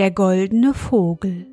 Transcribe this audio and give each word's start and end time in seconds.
Der 0.00 0.10
goldene 0.10 0.72
Vogel 0.72 1.46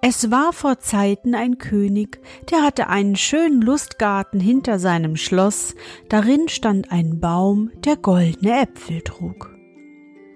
Es 0.00 0.30
war 0.30 0.52
vor 0.52 0.78
Zeiten 0.78 1.34
ein 1.34 1.58
König, 1.58 2.20
der 2.52 2.62
hatte 2.62 2.86
einen 2.86 3.16
schönen 3.16 3.60
Lustgarten 3.60 4.38
hinter 4.38 4.78
seinem 4.78 5.16
Schloss, 5.16 5.74
darin 6.08 6.48
stand 6.48 6.92
ein 6.92 7.18
Baum, 7.18 7.72
der 7.84 7.96
goldene 7.96 8.60
Äpfel 8.60 9.00
trug. 9.00 9.52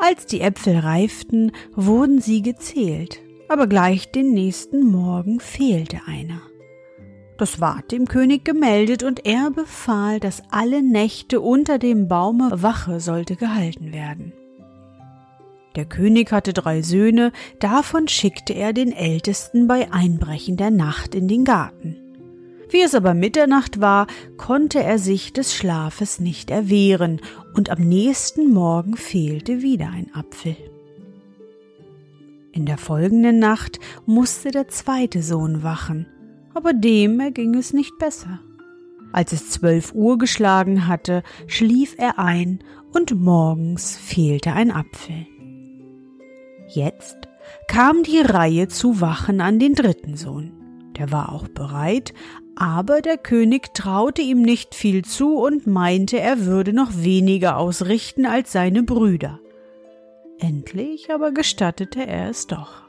Als 0.01 0.27
die 0.27 0.41
Äpfel 0.41 0.79
reiften, 0.79 1.53
wurden 1.77 2.21
sie 2.21 2.43
gezählt, 2.43 3.23
aber 3.49 3.69
gleich 3.69 4.11
den 4.11 4.33
nächsten 4.33 4.83
Morgen 4.85 5.39
fehlte 5.39 6.01
einer. 6.09 6.43
Das 7.39 7.61
ward 7.61 7.93
dem 7.93 8.09
König 8.09 8.45
gemeldet, 8.45 9.05
und 9.05 9.25
er 9.27 9.53
befahl, 9.53 10.19
dass 10.19 10.43
alle 10.51 10.83
Nächte 10.83 11.41
unter 11.41 11.79
dem 11.79 12.09
Baume 12.09 12.51
Wache 12.51 12.99
sollte 12.99 13.37
gehalten 13.37 13.93
werden. 13.93 14.33
Der 15.77 15.87
König 15.87 16.33
hatte 16.33 16.53
drei 16.53 16.83
Söhne, 16.83 17.33
davon 17.59 18.09
schickte 18.09 18.53
er 18.53 18.73
den 18.73 18.93
ältesten 18.93 19.67
bei 19.67 19.91
Einbrechen 19.93 20.57
der 20.57 20.71
Nacht 20.71 21.15
in 21.15 21.29
den 21.29 21.45
Garten. 21.45 21.97
Wie 22.71 22.83
es 22.83 22.95
aber 22.95 23.13
Mitternacht 23.13 23.81
war, 23.81 24.07
konnte 24.39 24.83
er 24.83 24.99
sich 24.99 25.33
des 25.33 25.55
Schlafes 25.55 26.21
nicht 26.21 26.51
erwehren, 26.51 27.21
und 27.55 27.69
am 27.69 27.81
nächsten 27.81 28.51
Morgen 28.51 28.97
fehlte 28.97 29.61
wieder 29.61 29.91
ein 29.91 30.11
Apfel. 30.15 30.57
In 32.53 32.67
der 32.67 32.79
folgenden 32.79 33.39
Nacht 33.39 33.79
musste 34.07 34.51
der 34.51 34.69
zweite 34.69 35.23
Sohn 35.23 35.63
wachen, 35.63 36.07
aber 36.55 36.73
dem 36.73 37.21
erging 37.21 37.55
es 37.55 37.73
nicht 37.73 37.99
besser. 37.99 38.41
Als 39.13 39.33
es 39.33 39.51
zwölf 39.51 39.95
Uhr 39.95 40.17
geschlagen 40.17 40.87
hatte, 40.87 41.23
schlief 41.47 41.95
er 41.99 42.19
ein, 42.19 42.65
und 42.93 43.15
morgens 43.15 43.97
fehlte 43.97 44.53
ein 44.53 44.71
Apfel. 44.71 45.27
Jetzt 46.75 47.19
kam 47.69 48.03
die 48.03 48.21
Reihe 48.21 48.67
zu 48.69 49.03
wachen 49.03 49.43
an 49.43 49.59
den 49.59 49.75
dritten 49.75 50.17
Sohn. 50.17 50.53
Der 50.97 51.13
war 51.13 51.33
auch 51.33 51.49
bereit, 51.49 52.15
aber 52.57 53.03
der 53.03 53.19
König 53.19 53.75
traute 53.75 54.23
ihm 54.23 54.41
nicht 54.41 54.75
viel 54.75 55.05
zu 55.05 55.37
und 55.37 55.67
meinte, 55.67 56.19
er 56.19 56.47
würde 56.47 56.73
noch 56.73 56.91
weniger 56.95 57.59
ausrichten 57.59 58.25
als 58.25 58.53
seine 58.53 58.83
Brüder. 58.83 59.39
Endlich 60.39 61.13
aber 61.13 61.33
gestattete 61.33 62.07
er 62.07 62.31
es 62.31 62.47
doch. 62.47 62.83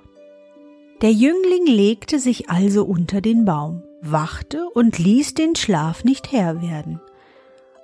Der 1.02 1.12
Jüngling 1.12 1.66
legte 1.66 2.20
sich 2.20 2.50
also 2.50 2.86
unter 2.86 3.20
den 3.20 3.44
Baum, 3.44 3.84
wachte 4.02 4.66
und 4.74 4.98
ließ 4.98 5.34
den 5.34 5.56
Schlaf 5.56 6.06
nicht 6.06 6.32
Herr 6.32 6.62
werden. 6.62 7.02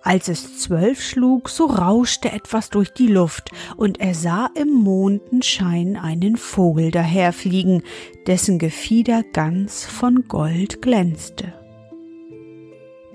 Als 0.02 0.30
es 0.30 0.60
zwölf 0.60 1.02
schlug, 1.02 1.50
so 1.50 1.66
rauschte 1.66 2.32
etwas 2.32 2.70
durch 2.70 2.94
die 2.94 3.08
Luft, 3.08 3.52
und 3.76 4.00
er 4.00 4.16
sah 4.16 4.50
im 4.56 4.70
Mondenschein 4.70 5.98
einen 5.98 6.38
Vogel 6.38 6.92
daherfliegen, 6.92 7.84
dessen 8.26 8.60
Gefieder 8.60 9.24
ganz 9.34 9.86
von 9.86 10.28
Gold 10.28 10.82
glänzte. 10.82 11.54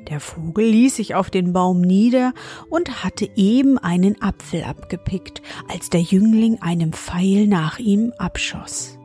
Der 0.08 0.20
Vogel 0.20 0.66
ließ 0.66 0.96
sich 0.96 1.14
auf 1.14 1.30
den 1.30 1.54
Baum 1.54 1.80
nieder 1.80 2.34
und 2.68 3.02
hatte 3.02 3.30
eben 3.36 3.78
einen 3.78 4.20
Apfel 4.20 4.64
abgepickt, 4.64 5.40
als 5.68 5.88
der 5.88 6.02
Jüngling 6.02 6.60
einem 6.60 6.92
Pfeil 6.92 7.46
nach 7.46 7.78
ihm 7.78 8.12
abschoss. 8.18 8.98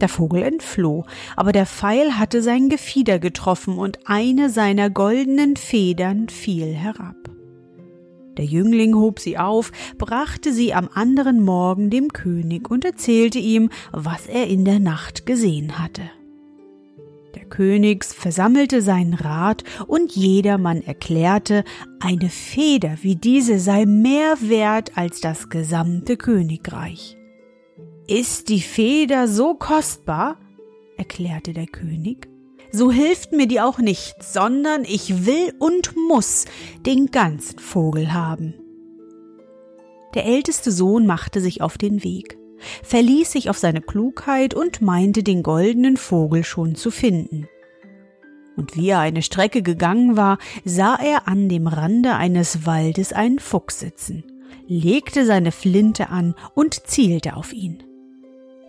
Der 0.00 0.08
Vogel 0.08 0.42
entfloh, 0.42 1.04
aber 1.36 1.52
der 1.52 1.66
Pfeil 1.66 2.18
hatte 2.18 2.42
sein 2.42 2.68
Gefieder 2.68 3.18
getroffen 3.18 3.78
und 3.78 4.00
eine 4.04 4.50
seiner 4.50 4.90
goldenen 4.90 5.56
Federn 5.56 6.28
fiel 6.28 6.74
herab. 6.74 7.16
Der 8.36 8.44
Jüngling 8.44 8.94
hob 8.94 9.18
sie 9.18 9.38
auf, 9.38 9.72
brachte 9.96 10.52
sie 10.52 10.74
am 10.74 10.90
anderen 10.92 11.40
Morgen 11.40 11.88
dem 11.88 12.12
König 12.12 12.70
und 12.70 12.84
erzählte 12.84 13.38
ihm, 13.38 13.70
was 13.92 14.26
er 14.26 14.46
in 14.46 14.66
der 14.66 14.78
Nacht 14.78 15.24
gesehen 15.24 15.78
hatte. 15.78 16.02
Der 17.34 17.46
König 17.46 18.04
versammelte 18.04 18.82
seinen 18.82 19.14
Rat 19.14 19.64
und 19.86 20.14
jedermann 20.14 20.82
erklärte, 20.82 21.64
eine 22.00 22.28
Feder 22.28 22.98
wie 23.00 23.16
diese 23.16 23.58
sei 23.58 23.86
mehr 23.86 24.36
wert 24.40 24.96
als 24.96 25.20
das 25.20 25.48
gesamte 25.48 26.16
Königreich. 26.16 27.16
Ist 28.08 28.50
die 28.50 28.60
Feder 28.60 29.26
so 29.26 29.54
kostbar? 29.54 30.38
erklärte 30.96 31.52
der 31.52 31.66
König. 31.66 32.28
So 32.70 32.92
hilft 32.92 33.32
mir 33.32 33.48
die 33.48 33.60
auch 33.60 33.78
nicht, 33.78 34.22
sondern 34.22 34.84
ich 34.84 35.26
will 35.26 35.52
und 35.58 35.96
muss 36.08 36.44
den 36.86 37.10
ganzen 37.10 37.58
Vogel 37.58 38.12
haben. 38.12 38.54
Der 40.14 40.24
älteste 40.24 40.70
Sohn 40.70 41.04
machte 41.04 41.40
sich 41.40 41.62
auf 41.62 41.78
den 41.78 42.04
Weg, 42.04 42.38
verließ 42.84 43.32
sich 43.32 43.50
auf 43.50 43.58
seine 43.58 43.80
Klugheit 43.80 44.54
und 44.54 44.80
meinte 44.80 45.24
den 45.24 45.42
goldenen 45.42 45.96
Vogel 45.96 46.44
schon 46.44 46.76
zu 46.76 46.92
finden. 46.92 47.48
Und 48.56 48.76
wie 48.76 48.90
er 48.90 49.00
eine 49.00 49.22
Strecke 49.22 49.62
gegangen 49.62 50.16
war, 50.16 50.38
sah 50.64 50.94
er 50.94 51.26
an 51.26 51.48
dem 51.48 51.66
Rande 51.66 52.14
eines 52.14 52.66
Waldes 52.66 53.12
einen 53.12 53.40
Fuchs 53.40 53.80
sitzen, 53.80 54.22
legte 54.68 55.26
seine 55.26 55.50
Flinte 55.50 56.08
an 56.08 56.36
und 56.54 56.86
zielte 56.86 57.36
auf 57.36 57.52
ihn. 57.52 57.82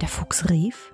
Der 0.02 0.08
Fuchs 0.08 0.50
rief 0.50 0.94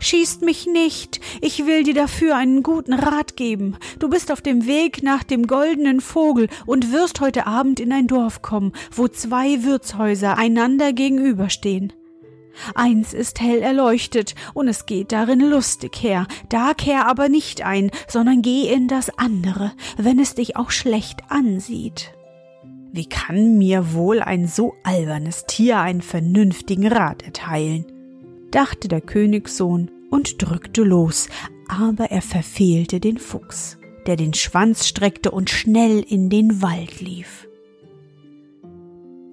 Schießt 0.00 0.42
mich 0.42 0.66
nicht, 0.66 1.20
ich 1.40 1.66
will 1.66 1.84
dir 1.84 1.94
dafür 1.94 2.34
einen 2.34 2.62
guten 2.62 2.94
Rat 2.94 3.36
geben. 3.36 3.76
Du 3.98 4.08
bist 4.08 4.32
auf 4.32 4.40
dem 4.40 4.66
Weg 4.66 5.02
nach 5.02 5.22
dem 5.22 5.46
goldenen 5.46 6.00
Vogel 6.00 6.48
und 6.64 6.92
wirst 6.92 7.20
heute 7.20 7.46
Abend 7.46 7.78
in 7.78 7.92
ein 7.92 8.06
Dorf 8.06 8.42
kommen, 8.42 8.72
wo 8.90 9.06
zwei 9.06 9.62
Wirtshäuser 9.64 10.38
einander 10.38 10.92
gegenüberstehen. 10.92 11.92
Eins 12.74 13.12
ist 13.12 13.40
hell 13.40 13.60
erleuchtet, 13.60 14.34
und 14.54 14.66
es 14.66 14.86
geht 14.86 15.12
darin 15.12 15.40
lustig 15.40 16.02
her. 16.02 16.26
Da 16.48 16.72
kehr 16.72 17.06
aber 17.06 17.28
nicht 17.28 17.62
ein, 17.62 17.90
sondern 18.08 18.40
geh 18.40 18.72
in 18.72 18.88
das 18.88 19.10
andere, 19.18 19.72
wenn 19.98 20.18
es 20.18 20.34
dich 20.34 20.56
auch 20.56 20.70
schlecht 20.70 21.20
ansieht. 21.28 22.12
Wie 22.92 23.08
kann 23.08 23.58
mir 23.58 23.92
wohl 23.92 24.22
ein 24.22 24.48
so 24.48 24.74
albernes 24.84 25.44
Tier 25.44 25.80
einen 25.80 26.00
vernünftigen 26.00 26.86
Rat 26.86 27.22
erteilen? 27.22 27.84
Dachte 28.56 28.88
der 28.88 29.02
Königssohn 29.02 29.90
und 30.08 30.40
drückte 30.40 30.82
los, 30.82 31.28
aber 31.68 32.10
er 32.10 32.22
verfehlte 32.22 33.00
den 33.00 33.18
Fuchs, 33.18 33.76
der 34.06 34.16
den 34.16 34.32
Schwanz 34.32 34.86
streckte 34.86 35.30
und 35.30 35.50
schnell 35.50 36.00
in 36.00 36.30
den 36.30 36.62
Wald 36.62 37.02
lief. 37.02 37.46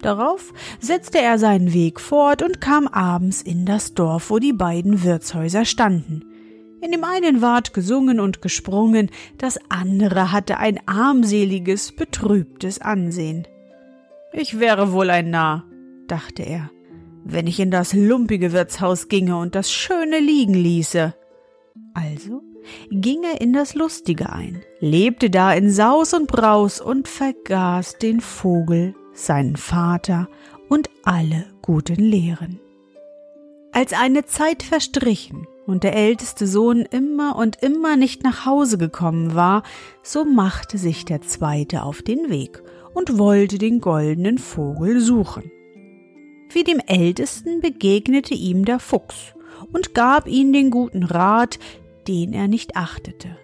Darauf 0.01 0.53
setzte 0.81 1.21
er 1.21 1.39
seinen 1.39 1.71
Weg 1.71 2.01
fort 2.01 2.41
und 2.41 2.59
kam 2.59 2.85
abends 2.89 3.41
in 3.41 3.65
das 3.65 3.93
Dorf, 3.93 4.29
wo 4.29 4.39
die 4.39 4.51
beiden 4.51 5.03
Wirtshäuser 5.03 5.63
standen. 5.63 6.25
In 6.81 6.91
dem 6.91 7.05
einen 7.05 7.41
ward 7.41 7.73
gesungen 7.73 8.19
und 8.19 8.41
gesprungen, 8.41 9.09
das 9.37 9.57
andere 9.69 10.33
hatte 10.33 10.57
ein 10.57 10.85
armseliges, 10.85 11.93
betrübtes 11.93 12.81
Ansehen. 12.81 13.47
Ich 14.33 14.59
wäre 14.59 14.91
wohl 14.91 15.09
ein 15.09 15.29
Narr, 15.29 15.63
dachte 16.07 16.43
er, 16.43 16.69
wenn 17.23 17.47
ich 17.47 17.59
in 17.59 17.71
das 17.71 17.93
lumpige 17.93 18.51
Wirtshaus 18.51 19.07
ginge 19.07 19.37
und 19.37 19.55
das 19.55 19.71
Schöne 19.71 20.19
liegen 20.19 20.53
ließe. 20.53 21.13
Also 21.93 22.41
ging 22.89 23.23
er 23.23 23.41
in 23.41 23.53
das 23.53 23.75
Lustige 23.75 24.31
ein, 24.31 24.61
lebte 24.79 25.29
da 25.29 25.53
in 25.53 25.69
Saus 25.69 26.13
und 26.13 26.27
Braus 26.27 26.79
und 26.79 27.07
vergaß 27.07 27.97
den 27.97 28.21
Vogel, 28.21 28.95
seinen 29.13 29.57
Vater 29.57 30.27
und 30.69 30.89
alle 31.03 31.45
guten 31.61 31.99
Lehren. 31.99 32.59
Als 33.71 33.93
eine 33.93 34.25
Zeit 34.25 34.63
verstrichen 34.63 35.47
und 35.65 35.83
der 35.83 35.95
älteste 35.95 36.47
Sohn 36.47 36.81
immer 36.81 37.35
und 37.35 37.61
immer 37.61 37.95
nicht 37.95 38.23
nach 38.23 38.45
Hause 38.45 38.77
gekommen 38.77 39.35
war, 39.35 39.63
so 40.03 40.25
machte 40.25 40.77
sich 40.77 41.05
der 41.05 41.21
zweite 41.21 41.83
auf 41.83 42.01
den 42.01 42.29
Weg 42.29 42.61
und 42.93 43.17
wollte 43.17 43.57
den 43.57 43.79
goldenen 43.79 44.37
Vogel 44.37 44.99
suchen. 44.99 45.51
Wie 46.53 46.63
dem 46.63 46.79
Ältesten 46.85 47.61
begegnete 47.61 48.35
ihm 48.35 48.63
der 48.63 48.79
Fuchs 48.79 49.33
und 49.71 49.95
gab 49.95 50.27
ihm 50.27 50.53
den 50.53 50.69
guten 50.69 51.03
Rat, 51.03 51.57
den 52.07 52.31
er 52.31 52.47
nicht 52.47 52.75
achtete. 52.75 53.37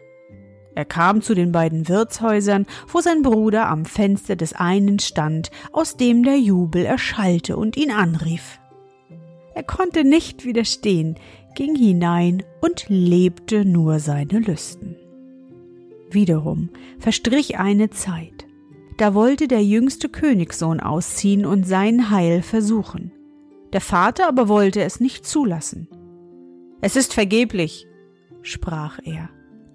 Er 0.76 0.86
kam 0.86 1.22
zu 1.22 1.34
den 1.34 1.52
beiden 1.52 1.90
Wirtshäusern, 1.90 2.68
wo 2.88 3.02
sein 3.02 3.24
Bruder 3.24 3.68
am 3.68 3.86
Fenster 3.86 4.36
des 4.36 4.54
einen 4.54 5.00
stand, 5.00 5.50
aus 5.72 5.98
dem 5.98 6.24
der 6.24 6.40
Jubel 6.40 6.86
erschallte 6.86 7.58
und 7.58 7.78
ihn 7.78 7.92
anrief. 7.92 8.60
Er 9.56 9.64
konnte 9.64 10.04
nicht 10.04 10.46
widerstehen, 10.46 11.16
ging 11.56 11.76
hinein 11.76 12.44
und 12.62 12.86
lebte 12.88 13.66
nur 13.66 14.00
seine 14.00 14.40
Lüsten. 14.40 14.96
Wiederum 16.12 16.70
verstrich 17.00 17.58
eine 17.58 17.90
Zeit. 17.90 18.46
Da 19.00 19.14
wollte 19.14 19.48
der 19.48 19.64
jüngste 19.64 20.10
Königssohn 20.10 20.82
ausziehen 20.82 21.46
und 21.46 21.66
sein 21.66 22.10
Heil 22.10 22.42
versuchen. 22.42 23.14
Der 23.72 23.80
Vater 23.80 24.28
aber 24.28 24.50
wollte 24.50 24.82
es 24.82 25.00
nicht 25.00 25.26
zulassen. 25.26 25.88
Es 26.82 26.98
ist 26.98 27.14
vergeblich, 27.14 27.88
sprach 28.42 29.00
er. 29.06 29.30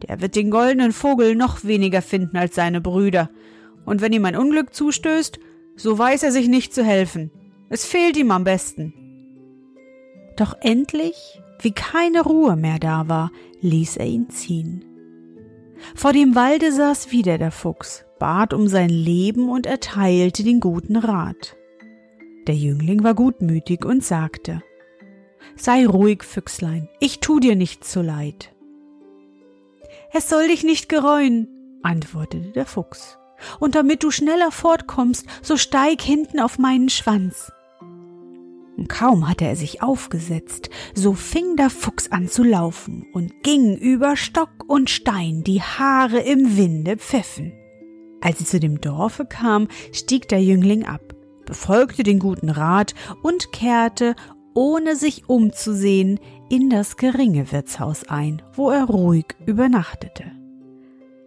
Der 0.06 0.20
wird 0.20 0.36
den 0.36 0.50
goldenen 0.50 0.92
Vogel 0.92 1.36
noch 1.36 1.64
weniger 1.64 2.02
finden 2.02 2.36
als 2.36 2.54
seine 2.54 2.82
Brüder. 2.82 3.30
Und 3.86 4.02
wenn 4.02 4.12
ihm 4.12 4.26
ein 4.26 4.36
Unglück 4.36 4.74
zustößt, 4.74 5.38
so 5.74 5.98
weiß 5.98 6.22
er 6.22 6.30
sich 6.30 6.48
nicht 6.48 6.74
zu 6.74 6.84
helfen. 6.84 7.30
Es 7.70 7.86
fehlt 7.86 8.18
ihm 8.18 8.30
am 8.30 8.44
besten. 8.44 8.92
Doch 10.36 10.54
endlich, 10.60 11.40
wie 11.62 11.72
keine 11.72 12.20
Ruhe 12.20 12.56
mehr 12.56 12.78
da 12.78 13.08
war, 13.08 13.32
ließ 13.62 13.96
er 13.96 14.06
ihn 14.06 14.28
ziehen. 14.28 14.84
Vor 15.94 16.12
dem 16.12 16.34
Walde 16.34 16.72
saß 16.72 17.10
wieder 17.10 17.38
der 17.38 17.52
Fuchs, 17.52 18.03
bat 18.18 18.52
um 18.54 18.68
sein 18.68 18.88
Leben 18.88 19.48
und 19.48 19.66
erteilte 19.66 20.42
den 20.42 20.60
guten 20.60 20.96
Rat. 20.96 21.56
Der 22.46 22.54
Jüngling 22.54 23.02
war 23.02 23.14
gutmütig 23.14 23.84
und 23.84 24.04
sagte 24.04 24.62
Sei 25.56 25.86
ruhig, 25.86 26.24
Füchslein, 26.24 26.88
ich 27.00 27.20
tu 27.20 27.38
dir 27.38 27.54
nicht 27.54 27.84
zu 27.84 28.02
leid. 28.02 28.52
Es 30.12 30.28
soll 30.28 30.48
dich 30.48 30.64
nicht 30.64 30.88
gereuen, 30.88 31.48
antwortete 31.82 32.52
der 32.52 32.66
Fuchs. 32.66 33.18
Und 33.60 33.74
damit 33.74 34.02
du 34.02 34.10
schneller 34.10 34.50
fortkommst, 34.50 35.26
so 35.42 35.56
steig 35.56 36.00
hinten 36.00 36.40
auf 36.40 36.58
meinen 36.58 36.88
Schwanz. 36.88 37.52
Kaum 38.88 39.28
hatte 39.28 39.44
er 39.44 39.56
sich 39.56 39.82
aufgesetzt, 39.82 40.70
so 40.94 41.14
fing 41.14 41.56
der 41.56 41.70
Fuchs 41.70 42.10
an 42.10 42.28
zu 42.28 42.42
laufen 42.42 43.06
und 43.12 43.42
ging 43.42 43.76
über 43.76 44.16
Stock 44.16 44.64
und 44.66 44.90
Stein, 44.90 45.44
die 45.44 45.62
Haare 45.62 46.20
im 46.20 46.56
Winde 46.56 46.96
pfiffen. 46.96 47.52
Als 48.24 48.38
sie 48.38 48.46
zu 48.46 48.58
dem 48.58 48.80
Dorfe 48.80 49.26
kam, 49.26 49.68
stieg 49.92 50.28
der 50.28 50.42
Jüngling 50.42 50.86
ab, 50.86 51.14
befolgte 51.44 52.02
den 52.02 52.18
guten 52.18 52.48
Rat 52.48 52.94
und 53.22 53.52
kehrte, 53.52 54.16
ohne 54.54 54.96
sich 54.96 55.28
umzusehen, 55.28 56.18
in 56.48 56.70
das 56.70 56.96
geringe 56.96 57.52
Wirtshaus 57.52 58.04
ein, 58.08 58.40
wo 58.54 58.70
er 58.70 58.84
ruhig 58.84 59.26
übernachtete. 59.44 60.24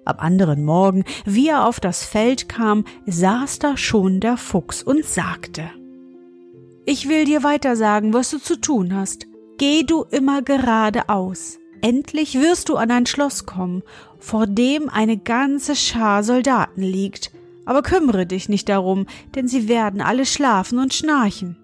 Am 0.06 0.18
anderen 0.18 0.66
Morgen, 0.66 1.04
wie 1.24 1.50
er 1.50 1.68
auf 1.68 1.80
das 1.80 2.04
Feld 2.04 2.50
kam, 2.50 2.84
saß 3.06 3.60
da 3.60 3.78
schon 3.78 4.20
der 4.20 4.38
Fuchs 4.38 4.82
und 4.82 5.06
sagte 5.06 5.70
Ich 6.88 7.08
will 7.08 7.26
dir 7.26 7.44
weiter 7.44 7.76
sagen, 7.76 8.14
was 8.14 8.32
du 8.32 8.40
zu 8.40 8.60
tun 8.60 8.96
hast. 8.96 9.28
Geh 9.60 9.84
du 9.84 10.04
immer 10.10 10.42
geradeaus. 10.42 11.60
Endlich 11.82 12.36
wirst 12.40 12.70
du 12.70 12.76
an 12.76 12.92
ein 12.92 13.06
Schloss 13.06 13.46
kommen, 13.46 13.84
vor 14.20 14.48
dem 14.48 14.90
eine 14.90 15.18
ganze 15.18 15.76
Schar 15.76 16.24
Soldaten 16.24 16.82
liegt. 16.82 17.32
Aber 17.66 17.84
kümmere 17.84 18.26
dich 18.26 18.50
nicht 18.50 18.70
darum, 18.70 19.06
denn 19.36 19.48
sie 19.48 19.68
werden 19.68 20.02
alle 20.02 20.26
schlafen 20.26 20.80
und 20.80 20.94
schnarchen. 20.94 21.58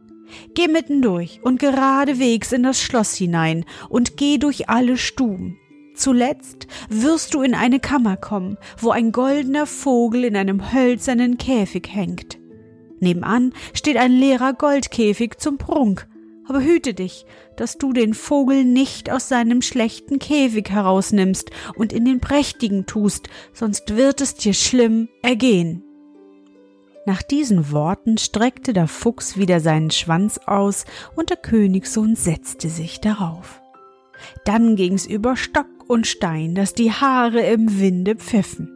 Geh 0.56 0.68
mitten 0.68 1.02
durch 1.02 1.40
und 1.44 1.60
geradewegs 1.60 2.52
in 2.52 2.64
das 2.64 2.82
Schloss 2.82 3.16
hinein 3.16 3.66
und 3.90 4.18
geh 4.18 4.38
durch 4.38 4.70
alle 4.70 4.98
Stuben. 4.98 5.58
Zuletzt 5.96 6.68
wirst 6.90 7.34
du 7.34 7.42
in 7.42 7.54
eine 7.54 7.80
Kammer 7.80 8.18
kommen, 8.18 8.58
wo 8.80 8.90
ein 8.90 9.12
goldener 9.12 9.66
Vogel 9.68 10.26
in 10.26 10.36
einem 10.36 10.74
hölzernen 10.74 11.38
Käfig 11.38 11.88
hängt. 11.90 12.40
Nebenan 13.00 13.54
steht 13.74 13.98
ein 13.98 14.12
leerer 14.12 14.54
Goldkäfig 14.54 15.38
zum 15.38 15.58
Prunk, 15.58 16.08
aber 16.48 16.62
hüte 16.62 16.94
dich, 16.94 17.26
dass 17.56 17.78
du 17.78 17.94
den 17.94 18.14
Vogel 18.14 18.66
nicht 18.66 19.12
aus 19.12 19.30
seinem 19.30 19.62
schlechten 19.62 20.20
Käfig 20.20 20.70
herausnimmst 20.70 21.52
und 21.76 21.94
in 21.94 22.06
den 22.06 22.20
prächtigen 22.20 22.86
tust, 22.86 23.30
sonst 23.54 23.96
wird 23.96 24.22
es 24.22 24.36
dir 24.36 24.54
schlimm 24.54 25.10
ergehen. 25.22 25.84
Nach 27.06 27.22
diesen 27.22 27.72
Worten 27.72 28.18
streckte 28.18 28.72
der 28.72 28.88
Fuchs 28.88 29.38
wieder 29.38 29.60
seinen 29.60 29.92
Schwanz 29.92 30.40
aus 30.46 30.86
und 31.16 31.30
der 31.30 31.38
Königssohn 31.38 32.16
setzte 32.16 32.70
sich 32.70 33.02
darauf. 33.02 33.62
Dann 34.46 34.78
ging's 34.78 35.06
über 35.06 35.36
Stock 35.36 35.68
und 35.88 36.08
Stein, 36.08 36.56
dass 36.56 36.74
die 36.74 36.92
Haare 36.92 37.42
im 37.42 37.80
Winde 37.80 38.16
pfiffen. 38.16 38.70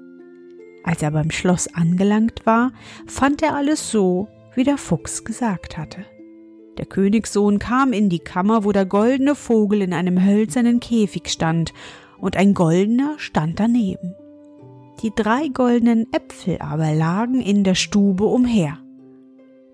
Als 0.84 1.02
er 1.02 1.12
beim 1.12 1.32
Schloss 1.32 1.74
angelangt 1.74 2.46
war, 2.46 2.72
fand 3.08 3.42
er 3.42 3.56
alles 3.56 3.92
so, 3.92 4.28
wie 4.56 4.64
der 4.64 4.78
Fuchs 4.78 5.24
gesagt 5.24 5.78
hatte. 5.78 6.06
Der 6.78 6.86
Königssohn 6.86 7.60
kam 7.60 7.94
in 7.94 8.10
die 8.10 8.20
Kammer, 8.20 8.64
wo 8.64 8.72
der 8.72 8.86
goldene 8.86 9.36
Vogel 9.36 9.82
in 9.82 9.94
einem 9.94 10.24
hölzernen 10.24 10.80
Käfig 10.80 11.30
stand, 11.30 11.74
und 12.20 12.36
ein 12.36 12.54
goldener 12.54 13.16
stand 13.18 13.60
daneben. 13.60 14.16
Die 15.04 15.12
drei 15.16 15.50
goldenen 15.50 16.08
Äpfel 16.12 16.58
aber 16.60 16.94
lagen 16.94 17.42
in 17.42 17.64
der 17.64 17.76
Stube 17.76 18.26
umher. 18.26 18.80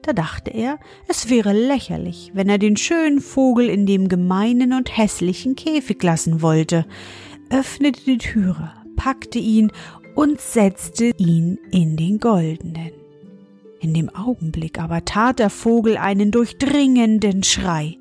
Da 0.02 0.12
dachte 0.12 0.52
er, 0.52 0.80
es 1.08 1.30
wäre 1.30 1.54
lächerlich, 1.54 2.32
wenn 2.34 2.50
er 2.50 2.58
den 2.58 2.76
schönen 2.76 3.22
Vogel 3.22 3.70
in 3.70 3.86
dem 3.86 4.10
gemeinen 4.10 4.74
und 4.74 4.98
hässlichen 4.98 5.56
Käfig 5.56 6.04
lassen 6.04 6.42
wollte, 6.42 6.86
öffnete 7.50 8.02
die 8.06 8.18
Türe, 8.18 8.74
packte 8.98 9.40
ihn 9.40 9.72
und 10.16 10.42
setzte 10.42 11.12
ihn 11.18 11.58
in 11.72 11.96
den 11.96 12.20
goldenen. 12.20 13.03
In 13.84 13.94
dem 13.94 14.10
Augenblick 14.16 14.80
aber 14.80 15.04
tat 15.04 15.40
der 15.40 15.50
Vogel 15.50 15.98
einen 15.98 16.32
durchdringenden 16.32 17.44
Schrei. 17.44 17.98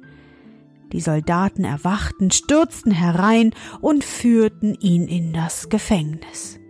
Die 0.92 1.00
Soldaten 1.00 1.64
erwachten, 1.64 2.30
stürzten 2.30 2.92
herein 2.92 3.52
und 3.80 4.04
führten 4.04 4.76
ihn 4.78 5.08
in 5.08 5.32
das 5.32 5.70
Gefängnis. 5.70 6.60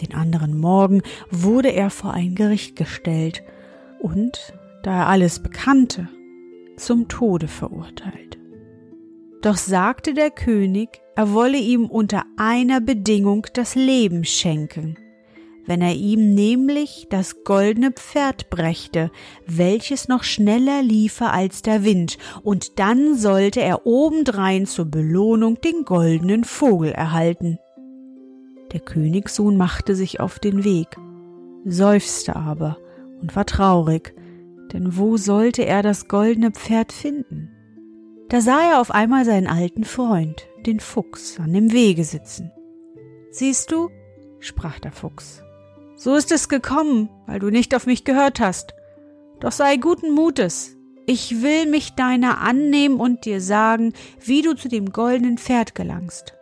Den 0.00 0.14
anderen 0.14 0.56
Morgen 0.56 1.02
wurde 1.32 1.72
er 1.72 1.90
vor 1.90 2.12
ein 2.12 2.36
Gericht 2.36 2.76
gestellt 2.76 3.42
und, 3.98 4.54
da 4.84 5.00
er 5.00 5.08
alles 5.08 5.40
bekannte, 5.40 6.08
zum 6.76 7.08
Tode 7.08 7.48
verurteilt. 7.48 8.38
Doch 9.42 9.56
sagte 9.56 10.14
der 10.14 10.30
König, 10.30 11.00
er 11.16 11.32
wolle 11.32 11.58
ihm 11.58 11.86
unter 11.86 12.22
einer 12.36 12.80
Bedingung 12.80 13.48
das 13.54 13.74
Leben 13.74 14.22
schenken, 14.22 14.96
wenn 15.70 15.82
er 15.82 15.94
ihm 15.94 16.34
nämlich 16.34 17.06
das 17.10 17.44
goldene 17.44 17.92
Pferd 17.92 18.50
brächte, 18.50 19.12
welches 19.46 20.08
noch 20.08 20.24
schneller 20.24 20.82
liefe 20.82 21.26
als 21.30 21.62
der 21.62 21.84
Wind, 21.84 22.18
und 22.42 22.80
dann 22.80 23.16
sollte 23.16 23.60
er 23.60 23.86
obendrein 23.86 24.66
zur 24.66 24.86
Belohnung 24.86 25.60
den 25.60 25.84
goldenen 25.84 26.42
Vogel 26.42 26.90
erhalten. 26.90 27.60
Der 28.72 28.80
Königssohn 28.80 29.56
machte 29.56 29.94
sich 29.94 30.18
auf 30.18 30.40
den 30.40 30.64
Weg, 30.64 30.88
seufzte 31.64 32.34
aber 32.34 32.76
und 33.20 33.36
war 33.36 33.46
traurig, 33.46 34.12
denn 34.72 34.96
wo 34.96 35.18
sollte 35.18 35.64
er 35.64 35.84
das 35.84 36.08
goldene 36.08 36.50
Pferd 36.50 36.90
finden? 36.90 37.48
Da 38.28 38.40
sah 38.40 38.72
er 38.72 38.80
auf 38.80 38.90
einmal 38.90 39.24
seinen 39.24 39.46
alten 39.46 39.84
Freund, 39.84 40.48
den 40.66 40.80
Fuchs, 40.80 41.38
an 41.38 41.52
dem 41.52 41.70
Wege 41.70 42.02
sitzen. 42.02 42.50
Siehst 43.30 43.70
du, 43.70 43.88
sprach 44.40 44.80
der 44.80 44.90
Fuchs, 44.90 45.44
so 46.00 46.14
ist 46.14 46.32
es 46.32 46.48
gekommen, 46.48 47.10
weil 47.26 47.40
du 47.40 47.50
nicht 47.50 47.74
auf 47.74 47.84
mich 47.84 48.04
gehört 48.04 48.40
hast. 48.40 48.72
Doch 49.38 49.52
sei 49.52 49.76
guten 49.76 50.12
Mutes, 50.12 50.74
ich 51.04 51.42
will 51.42 51.66
mich 51.66 51.90
deiner 51.90 52.40
annehmen 52.40 52.98
und 52.98 53.26
dir 53.26 53.42
sagen, 53.42 53.92
wie 54.18 54.40
du 54.40 54.54
zu 54.54 54.68
dem 54.70 54.92
goldenen 54.92 55.36
Pferd 55.36 55.74
gelangst. 55.74 56.32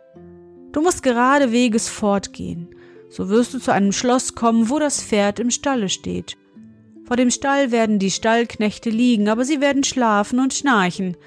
Du 0.71 0.81
musst 0.81 1.03
geradeweges 1.03 1.89
fortgehen. 1.89 2.69
So 3.09 3.27
wirst 3.27 3.53
du 3.53 3.59
zu 3.59 3.73
einem 3.73 3.91
Schloss 3.91 4.33
kommen, 4.33 4.69
wo 4.69 4.79
das 4.79 5.03
Pferd 5.03 5.39
im 5.39 5.51
Stalle 5.51 5.89
steht. 5.89 6.37
Vor 7.03 7.17
dem 7.17 7.29
Stall 7.29 7.71
werden 7.71 7.99
die 7.99 8.11
Stallknechte 8.11 8.89
liegen, 8.89 9.27
aber 9.27 9.43
sie 9.43 9.59
werden 9.59 9.83
schlafen 9.83 10.39
und 10.39 10.53
schnarchen, 10.53 11.17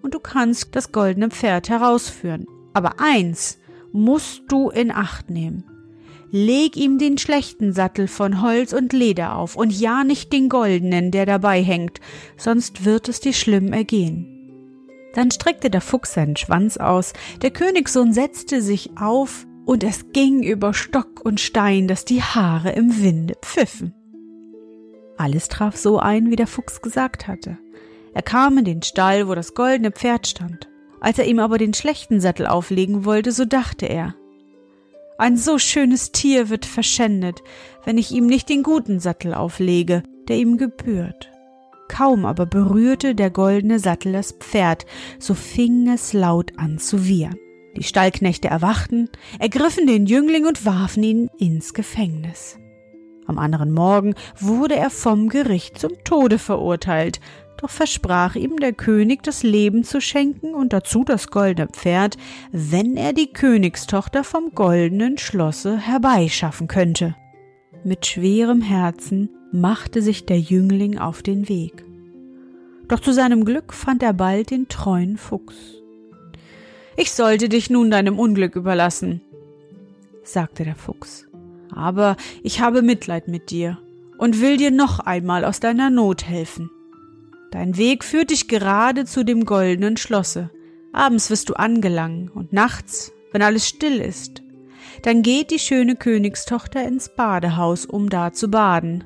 und 0.00 0.14
du 0.14 0.18
kannst 0.18 0.74
das 0.74 0.92
goldene 0.92 1.28
Pferd 1.28 1.68
herausführen. 1.68 2.46
Aber 2.72 3.00
eins 3.00 3.58
musst 3.92 4.44
du 4.48 4.70
in 4.70 4.90
Acht 4.90 5.28
nehmen. 5.28 5.71
Leg 6.32 6.76
ihm 6.78 6.98
den 6.98 7.18
schlechten 7.18 7.72
Sattel 7.74 8.08
von 8.08 8.40
Holz 8.42 8.72
und 8.72 8.92
Leder 8.94 9.36
auf 9.36 9.54
und 9.54 9.70
ja 9.70 10.02
nicht 10.02 10.32
den 10.32 10.48
goldenen, 10.48 11.10
der 11.10 11.26
dabei 11.26 11.62
hängt, 11.62 12.00
sonst 12.38 12.84
wird 12.86 13.08
es 13.08 13.20
dir 13.20 13.34
schlimm 13.34 13.72
ergehen. 13.72 14.26
Dann 15.14 15.30
streckte 15.30 15.68
der 15.68 15.82
Fuchs 15.82 16.14
seinen 16.14 16.36
Schwanz 16.36 16.78
aus, 16.78 17.12
der 17.42 17.50
Königssohn 17.50 18.14
setzte 18.14 18.62
sich 18.62 18.90
auf, 18.96 19.46
und 19.64 19.84
es 19.84 20.10
ging 20.12 20.42
über 20.42 20.74
Stock 20.74 21.20
und 21.24 21.38
Stein, 21.38 21.86
dass 21.86 22.04
die 22.04 22.20
Haare 22.20 22.72
im 22.72 23.00
Winde 23.00 23.36
pfiffen. 23.42 23.94
Alles 25.16 25.46
traf 25.46 25.76
so 25.76 26.00
ein, 26.00 26.30
wie 26.30 26.36
der 26.36 26.48
Fuchs 26.48 26.82
gesagt 26.82 27.28
hatte. 27.28 27.58
Er 28.12 28.22
kam 28.22 28.58
in 28.58 28.64
den 28.64 28.82
Stall, 28.82 29.28
wo 29.28 29.36
das 29.36 29.54
goldene 29.54 29.92
Pferd 29.92 30.26
stand. 30.26 30.68
Als 31.00 31.18
er 31.18 31.26
ihm 31.26 31.38
aber 31.38 31.58
den 31.58 31.74
schlechten 31.74 32.20
Sattel 32.20 32.46
auflegen 32.46 33.04
wollte, 33.04 33.30
so 33.30 33.44
dachte 33.44 33.86
er, 33.86 34.16
ein 35.18 35.36
so 35.36 35.58
schönes 35.58 36.12
Tier 36.12 36.48
wird 36.48 36.66
verschändet, 36.66 37.42
wenn 37.84 37.98
ich 37.98 38.10
ihm 38.10 38.26
nicht 38.26 38.48
den 38.48 38.62
guten 38.62 39.00
Sattel 39.00 39.34
auflege, 39.34 40.02
der 40.28 40.36
ihm 40.36 40.58
gebührt. 40.58 41.30
Kaum 41.88 42.24
aber 42.24 42.46
berührte 42.46 43.14
der 43.14 43.30
goldene 43.30 43.78
Sattel 43.78 44.12
das 44.12 44.32
Pferd, 44.32 44.86
so 45.18 45.34
fing 45.34 45.88
es 45.88 46.12
laut 46.12 46.52
an 46.56 46.78
zu 46.78 47.06
wiehern. 47.06 47.36
Die 47.76 47.82
Stallknechte 47.82 48.48
erwachten, 48.48 49.08
ergriffen 49.38 49.86
den 49.86 50.06
Jüngling 50.06 50.46
und 50.46 50.64
warfen 50.64 51.02
ihn 51.02 51.30
ins 51.38 51.74
Gefängnis. 51.74 52.58
Am 53.26 53.38
anderen 53.38 53.72
Morgen 53.72 54.14
wurde 54.38 54.76
er 54.76 54.90
vom 54.90 55.28
Gericht 55.28 55.78
zum 55.78 55.92
Tode 56.04 56.38
verurteilt, 56.38 57.20
doch 57.56 57.70
versprach 57.70 58.34
ihm 58.34 58.58
der 58.58 58.72
König 58.72 59.22
das 59.22 59.42
Leben 59.42 59.84
zu 59.84 60.00
schenken 60.00 60.54
und 60.54 60.72
dazu 60.72 61.04
das 61.04 61.28
goldene 61.28 61.68
Pferd, 61.68 62.16
wenn 62.50 62.96
er 62.96 63.12
die 63.12 63.32
Königstochter 63.32 64.24
vom 64.24 64.50
goldenen 64.54 65.18
Schlosse 65.18 65.78
herbeischaffen 65.78 66.68
könnte. 66.68 67.14
Mit 67.84 68.06
schwerem 68.06 68.62
Herzen 68.62 69.30
machte 69.52 70.02
sich 70.02 70.26
der 70.26 70.40
Jüngling 70.40 70.98
auf 70.98 71.22
den 71.22 71.48
Weg. 71.48 71.84
Doch 72.88 73.00
zu 73.00 73.12
seinem 73.12 73.44
Glück 73.44 73.72
fand 73.72 74.02
er 74.02 74.12
bald 74.12 74.50
den 74.50 74.68
treuen 74.68 75.16
Fuchs. 75.16 75.54
Ich 76.96 77.12
sollte 77.12 77.48
dich 77.48 77.70
nun 77.70 77.90
deinem 77.90 78.18
Unglück 78.18 78.54
überlassen, 78.54 79.22
sagte 80.24 80.64
der 80.64 80.76
Fuchs, 80.76 81.26
aber 81.74 82.16
ich 82.42 82.60
habe 82.60 82.82
Mitleid 82.82 83.28
mit 83.28 83.50
dir 83.50 83.78
und 84.18 84.40
will 84.40 84.56
dir 84.58 84.70
noch 84.70 85.00
einmal 85.00 85.44
aus 85.44 85.58
deiner 85.58 85.90
Not 85.90 86.24
helfen. 86.24 86.70
Dein 87.52 87.76
Weg 87.76 88.02
führt 88.02 88.30
dich 88.30 88.48
gerade 88.48 89.04
zu 89.04 89.24
dem 89.24 89.44
goldenen 89.44 89.98
Schlosse. 89.98 90.50
Abends 90.92 91.30
wirst 91.30 91.50
du 91.50 91.54
angelangen 91.54 92.30
und 92.30 92.52
nachts, 92.52 93.12
wenn 93.30 93.42
alles 93.42 93.68
still 93.68 94.00
ist, 94.00 94.42
dann 95.02 95.22
geht 95.22 95.50
die 95.50 95.58
schöne 95.58 95.96
Königstochter 95.96 96.82
ins 96.86 97.14
Badehaus, 97.14 97.86
um 97.86 98.08
da 98.08 98.32
zu 98.32 98.48
baden. 98.48 99.04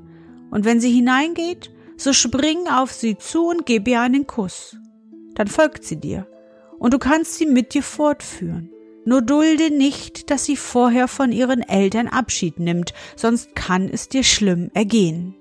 Und 0.51 0.65
wenn 0.65 0.81
sie 0.81 0.93
hineingeht, 0.93 1.71
so 1.97 2.13
spring 2.13 2.69
auf 2.69 2.93
sie 2.93 3.19
zu 3.19 3.49
und 3.49 3.67
gib 3.67 3.89
ihr 3.89 4.01
einen 4.01 4.27
Kuss. 4.27 4.77
Dann 5.35 5.49
folgt 5.49 5.85
sie 5.85 6.01
dir, 6.01 6.27
und 6.79 6.95
du 6.95 6.99
kannst 6.99 7.35
sie 7.35 7.47
mit 7.47 7.75
dir 7.75 7.83
fortführen. 7.83 8.71
Nur 9.05 9.23
dulde 9.23 9.71
nicht, 9.71 10.31
dass 10.31 10.45
sie 10.45 10.57
vorher 10.57 11.09
von 11.09 11.33
ihren 11.33 11.63
Eltern 11.63 12.09
Abschied 12.09 12.59
nimmt, 12.59 12.93
sonst 13.17 13.55
kann 13.55 13.89
es 13.89 14.09
dir 14.09 14.25
schlimm 14.25 14.71
ergehen. 14.75 15.35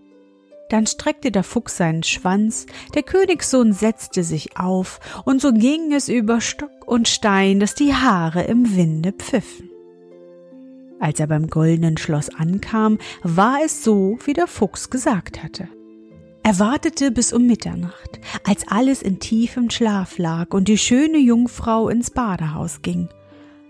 Dann 0.69 0.87
streckte 0.87 1.31
der 1.31 1.43
Fuchs 1.43 1.77
seinen 1.77 2.03
Schwanz, 2.03 2.65
der 2.95 3.03
Königssohn 3.03 3.71
setzte 3.73 4.23
sich 4.23 4.57
auf, 4.57 4.99
und 5.23 5.41
so 5.41 5.53
ging 5.53 5.93
es 5.93 6.09
über 6.09 6.41
Stock 6.41 6.87
und 6.87 7.07
Stein, 7.07 7.59
dass 7.59 7.75
die 7.75 7.93
Haare 7.93 8.43
im 8.43 8.75
Winde 8.75 9.11
pfiffen. 9.11 9.69
Als 10.99 11.19
er 11.19 11.27
beim 11.27 11.47
goldenen 11.47 11.97
Schloss 11.97 12.29
ankam, 12.29 12.97
war 13.21 13.59
es 13.63 13.83
so, 13.83 14.17
wie 14.25 14.33
der 14.33 14.47
Fuchs 14.47 14.89
gesagt 14.89 15.43
hatte. 15.43 15.67
Er 16.41 16.59
wartete 16.59 17.11
bis 17.11 17.33
um 17.33 17.45
Mitternacht, 17.47 18.19
als 18.43 18.67
alles 18.67 19.01
in 19.01 19.19
tiefem 19.19 19.69
Schlaf 19.69 20.17
lag 20.17 20.53
und 20.53 20.67
die 20.67 20.77
schöne 20.77 21.17
Jungfrau 21.17 21.89
ins 21.89 22.11
Badehaus 22.11 22.81
ging. 22.81 23.09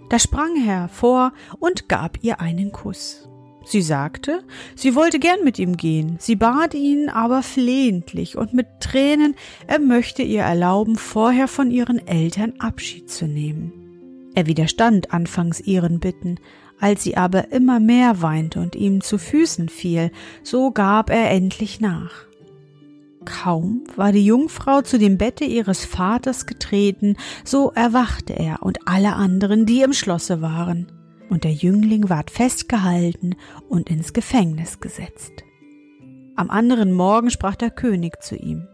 Da 0.09 0.19
sprang 0.19 0.55
er 0.57 0.81
hervor 0.81 1.33
und 1.59 1.89
gab 1.89 2.17
ihr 2.21 2.41
einen 2.41 2.71
Kuss. 2.71 3.29
Sie 3.65 3.81
sagte, 3.81 4.43
sie 4.75 4.93
wollte 4.93 5.17
gern 5.17 5.43
mit 5.43 5.57
ihm 5.57 5.75
gehen, 5.75 6.17
sie 6.19 6.35
bat 6.35 6.75
ihn 6.75 7.09
aber 7.09 7.41
flehentlich 7.41 8.37
und 8.37 8.53
mit 8.53 8.67
Tränen, 8.79 9.33
er 9.65 9.79
möchte 9.79 10.21
ihr 10.21 10.43
erlauben, 10.43 10.95
vorher 10.97 11.47
von 11.47 11.71
ihren 11.71 12.07
Eltern 12.07 12.53
Abschied 12.59 13.09
zu 13.09 13.25
nehmen. 13.25 13.73
Er 14.35 14.45
widerstand 14.45 15.11
anfangs 15.11 15.59
ihren 15.59 15.99
Bitten, 15.99 16.39
als 16.79 17.03
sie 17.03 17.17
aber 17.17 17.51
immer 17.51 17.79
mehr 17.79 18.21
weinte 18.21 18.59
und 18.59 18.75
ihm 18.75 19.01
zu 19.01 19.17
Füßen 19.17 19.69
fiel, 19.69 20.11
so 20.43 20.69
gab 20.69 21.09
er 21.09 21.31
endlich 21.31 21.81
nach. 21.81 22.25
Kaum 23.25 23.83
war 23.95 24.11
die 24.11 24.25
Jungfrau 24.25 24.81
zu 24.81 24.99
dem 24.99 25.17
Bette 25.17 25.45
ihres 25.45 25.85
Vaters 25.85 26.45
getreten, 26.45 27.17
so 27.43 27.71
erwachte 27.71 28.33
er 28.33 28.61
und 28.61 28.87
alle 28.87 29.13
anderen, 29.13 29.65
die 29.65 29.81
im 29.81 29.93
Schlosse 29.93 30.41
waren 30.41 30.91
und 31.29 31.43
der 31.43 31.53
Jüngling 31.53 32.09
ward 32.09 32.31
festgehalten 32.31 33.35
und 33.69 33.89
ins 33.89 34.13
Gefängnis 34.13 34.79
gesetzt. 34.79 35.43
Am 36.35 36.49
anderen 36.49 36.91
Morgen 36.91 37.29
sprach 37.29 37.55
der 37.55 37.71
König 37.71 38.21
zu 38.21 38.35
ihm 38.35 38.67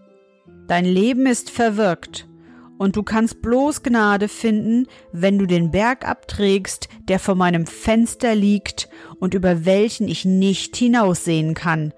Dein 0.67 0.85
Leben 0.85 1.25
ist 1.25 1.49
verwirkt, 1.49 2.27
und 2.77 2.95
du 2.95 3.03
kannst 3.03 3.43
bloß 3.43 3.83
Gnade 3.83 4.27
finden, 4.27 4.87
wenn 5.11 5.37
du 5.37 5.45
den 5.45 5.69
Berg 5.69 6.07
abträgst, 6.07 6.89
der 7.07 7.19
vor 7.19 7.35
meinem 7.35 7.67
Fenster 7.67 8.33
liegt 8.33 8.89
und 9.19 9.35
über 9.35 9.65
welchen 9.65 10.07
ich 10.07 10.25
nicht 10.25 10.75
hinaussehen 10.75 11.53
kann. 11.53 11.93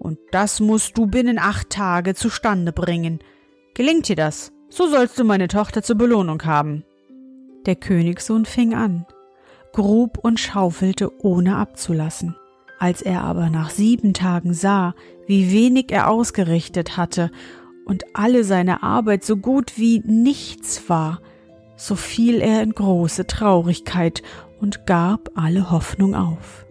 Und 0.00 0.18
das 0.32 0.58
musst 0.58 0.98
du 0.98 1.06
binnen 1.06 1.38
acht 1.38 1.70
Tage 1.70 2.14
zustande 2.14 2.72
bringen. 2.72 3.20
Gelingt 3.74 4.08
dir 4.08 4.16
das, 4.16 4.50
so 4.68 4.88
sollst 4.88 5.18
du 5.20 5.24
meine 5.24 5.46
Tochter 5.46 5.84
zur 5.84 5.96
Belohnung 5.96 6.42
haben. 6.44 6.82
Der 7.66 7.76
Königssohn 7.76 8.44
fing 8.44 8.74
an 8.74 9.06
grub 9.72 10.18
und 10.18 10.40
schaufelte, 10.40 11.10
ohne 11.22 11.56
abzulassen. 11.56 12.36
Als 12.78 13.02
er 13.02 13.22
aber 13.24 13.50
nach 13.50 13.70
sieben 13.70 14.14
Tagen 14.14 14.54
sah, 14.54 14.94
wie 15.26 15.50
wenig 15.52 15.90
er 15.90 16.08
ausgerichtet 16.08 16.96
hatte 16.96 17.30
und 17.84 18.04
alle 18.14 18.44
seine 18.44 18.82
Arbeit 18.82 19.24
so 19.24 19.36
gut 19.36 19.72
wie 19.76 20.00
nichts 20.04 20.88
war, 20.88 21.20
so 21.76 21.96
fiel 21.96 22.40
er 22.40 22.62
in 22.62 22.72
große 22.72 23.26
Traurigkeit 23.26 24.22
und 24.60 24.86
gab 24.86 25.30
alle 25.34 25.70
Hoffnung 25.70 26.14
auf. 26.14 26.66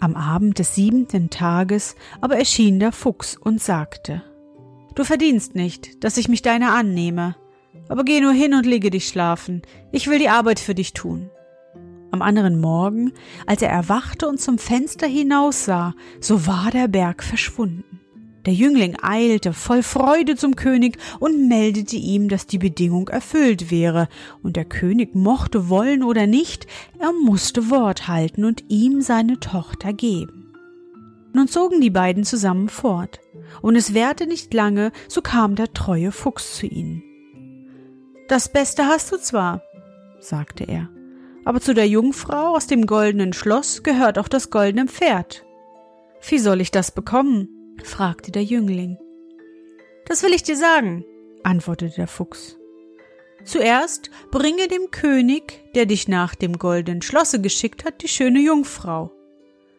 Am 0.00 0.16
Abend 0.16 0.58
des 0.58 0.74
siebenten 0.74 1.30
Tages 1.30 1.96
aber 2.20 2.36
erschien 2.36 2.78
der 2.78 2.92
Fuchs 2.92 3.36
und 3.36 3.62
sagte 3.62 4.22
Du 4.94 5.02
verdienst 5.02 5.54
nicht, 5.54 6.04
dass 6.04 6.16
ich 6.16 6.28
mich 6.28 6.42
deiner 6.42 6.72
annehme, 6.74 7.36
aber 7.88 8.04
geh 8.04 8.20
nur 8.20 8.32
hin 8.32 8.54
und 8.54 8.64
lege 8.66 8.90
dich 8.90 9.08
schlafen, 9.08 9.62
ich 9.92 10.08
will 10.08 10.18
die 10.18 10.28
Arbeit 10.28 10.60
für 10.60 10.74
dich 10.74 10.92
tun. 10.92 11.30
Am 12.14 12.22
anderen 12.22 12.60
Morgen, 12.60 13.10
als 13.44 13.60
er 13.60 13.70
erwachte 13.70 14.28
und 14.28 14.40
zum 14.40 14.56
Fenster 14.56 15.04
hinaussah, 15.04 15.96
so 16.20 16.46
war 16.46 16.70
der 16.70 16.86
Berg 16.86 17.24
verschwunden. 17.24 17.98
Der 18.46 18.54
Jüngling 18.54 18.96
eilte 19.02 19.52
voll 19.52 19.82
Freude 19.82 20.36
zum 20.36 20.54
König 20.54 20.96
und 21.18 21.48
meldete 21.48 21.96
ihm, 21.96 22.28
dass 22.28 22.46
die 22.46 22.58
Bedingung 22.58 23.08
erfüllt 23.08 23.72
wäre, 23.72 24.06
und 24.44 24.54
der 24.54 24.64
König 24.64 25.16
mochte 25.16 25.68
wollen 25.68 26.04
oder 26.04 26.28
nicht, 26.28 26.68
er 27.00 27.10
musste 27.12 27.68
Wort 27.68 28.06
halten 28.06 28.44
und 28.44 28.62
ihm 28.68 29.00
seine 29.00 29.40
Tochter 29.40 29.92
geben. 29.92 30.52
Nun 31.32 31.48
zogen 31.48 31.80
die 31.80 31.90
beiden 31.90 32.22
zusammen 32.22 32.68
fort, 32.68 33.18
und 33.60 33.74
es 33.74 33.92
währte 33.92 34.28
nicht 34.28 34.54
lange, 34.54 34.92
so 35.08 35.20
kam 35.20 35.56
der 35.56 35.72
treue 35.72 36.12
Fuchs 36.12 36.54
zu 36.54 36.66
ihnen. 36.66 37.02
Das 38.28 38.52
Beste 38.52 38.86
hast 38.86 39.10
du 39.10 39.16
zwar, 39.16 39.62
sagte 40.20 40.62
er, 40.62 40.88
aber 41.44 41.60
zu 41.60 41.74
der 41.74 41.86
Jungfrau 41.86 42.56
aus 42.56 42.66
dem 42.66 42.86
goldenen 42.86 43.32
Schloss 43.32 43.82
gehört 43.82 44.18
auch 44.18 44.28
das 44.28 44.50
goldene 44.50 44.86
Pferd. 44.86 45.44
Wie 46.26 46.38
soll 46.38 46.60
ich 46.60 46.70
das 46.70 46.90
bekommen? 46.90 47.76
fragte 47.82 48.30
der 48.30 48.44
Jüngling. 48.44 48.96
Das 50.06 50.22
will 50.22 50.32
ich 50.32 50.42
dir 50.42 50.56
sagen, 50.56 51.04
antwortete 51.42 51.94
der 51.96 52.06
Fuchs. 52.06 52.56
Zuerst 53.44 54.10
bringe 54.30 54.68
dem 54.68 54.90
König, 54.90 55.64
der 55.74 55.84
dich 55.84 56.08
nach 56.08 56.34
dem 56.34 56.58
goldenen 56.58 57.02
Schlosse 57.02 57.42
geschickt 57.42 57.84
hat, 57.84 58.02
die 58.02 58.08
schöne 58.08 58.40
Jungfrau. 58.40 59.12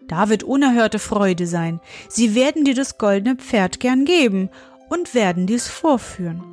Da 0.08 0.30
wird 0.30 0.44
unerhörte 0.44 1.00
Freude 1.00 1.48
sein. 1.48 1.80
Sie 2.10 2.36
werden 2.36 2.64
dir 2.64 2.76
das 2.76 3.00
goldene 3.00 3.38
Pferd 3.38 3.80
gern 3.80 4.06
geben 4.06 4.50
und 4.90 5.16
werden 5.16 5.48
dir's 5.48 5.68
vorführen. 5.68 6.44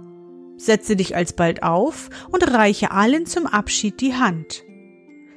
Setze 0.56 0.96
dich 0.96 1.14
alsbald 1.16 1.62
auf 1.62 2.08
und 2.30 2.50
reiche 2.50 2.92
allen 2.92 3.26
zum 3.26 3.46
Abschied 3.46 4.00
die 4.00 4.14
Hand 4.14 4.62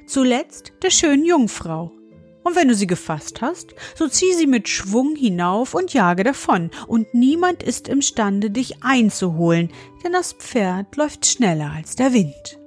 zuletzt 0.06 0.72
der 0.82 0.90
schönen 0.90 1.24
Jungfrau. 1.24 1.92
Und 2.44 2.54
wenn 2.54 2.68
du 2.68 2.74
sie 2.74 2.86
gefasst 2.86 3.42
hast, 3.42 3.74
so 3.96 4.06
zieh 4.06 4.32
sie 4.32 4.46
mit 4.46 4.68
Schwung 4.68 5.16
hinauf 5.16 5.74
und 5.74 5.92
jage 5.92 6.22
davon, 6.22 6.70
und 6.86 7.12
niemand 7.12 7.64
ist 7.64 7.88
imstande, 7.88 8.50
dich 8.50 8.84
einzuholen, 8.84 9.72
denn 10.04 10.12
das 10.12 10.32
Pferd 10.32 10.94
läuft 10.96 11.26
schneller 11.26 11.72
als 11.72 11.96
der 11.96 12.12
Wind. 12.12 12.60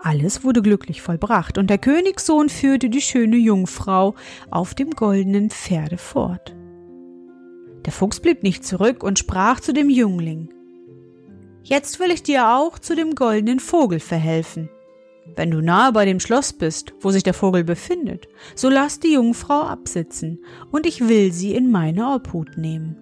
Alles 0.00 0.42
wurde 0.42 0.62
glücklich 0.62 1.00
vollbracht, 1.00 1.58
und 1.58 1.70
der 1.70 1.78
Königssohn 1.78 2.48
führte 2.48 2.90
die 2.90 3.00
schöne 3.00 3.36
Jungfrau 3.36 4.16
auf 4.50 4.74
dem 4.74 4.90
goldenen 4.90 5.50
Pferde 5.50 5.96
fort. 5.96 6.56
Der 7.84 7.92
Fuchs 7.92 8.18
blieb 8.18 8.42
nicht 8.42 8.64
zurück 8.64 9.04
und 9.04 9.18
sprach 9.18 9.60
zu 9.60 9.72
dem 9.72 9.90
Jüngling 9.90 10.48
Jetzt 11.62 12.00
will 12.00 12.10
ich 12.10 12.24
dir 12.24 12.48
auch 12.48 12.80
zu 12.80 12.96
dem 12.96 13.14
goldenen 13.14 13.60
Vogel 13.60 14.00
verhelfen. 14.00 14.68
Wenn 15.34 15.50
du 15.50 15.62
nahe 15.62 15.92
bei 15.92 16.04
dem 16.04 16.20
Schloss 16.20 16.52
bist, 16.52 16.92
wo 17.00 17.10
sich 17.10 17.22
der 17.22 17.34
Vogel 17.34 17.64
befindet, 17.64 18.28
so 18.54 18.68
lass 18.68 19.00
die 19.00 19.14
Jungfrau 19.14 19.62
absitzen, 19.62 20.44
und 20.70 20.86
ich 20.86 21.08
will 21.08 21.32
sie 21.32 21.54
in 21.54 21.70
meine 21.70 22.14
Obhut 22.14 22.58
nehmen. 22.58 22.98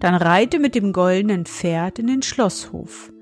Dann 0.00 0.14
reite 0.14 0.58
mit 0.58 0.74
dem 0.74 0.92
goldenen 0.92 1.46
Pferd 1.46 1.98
in 1.98 2.06
den 2.06 2.22
Schlosshof. 2.22 3.12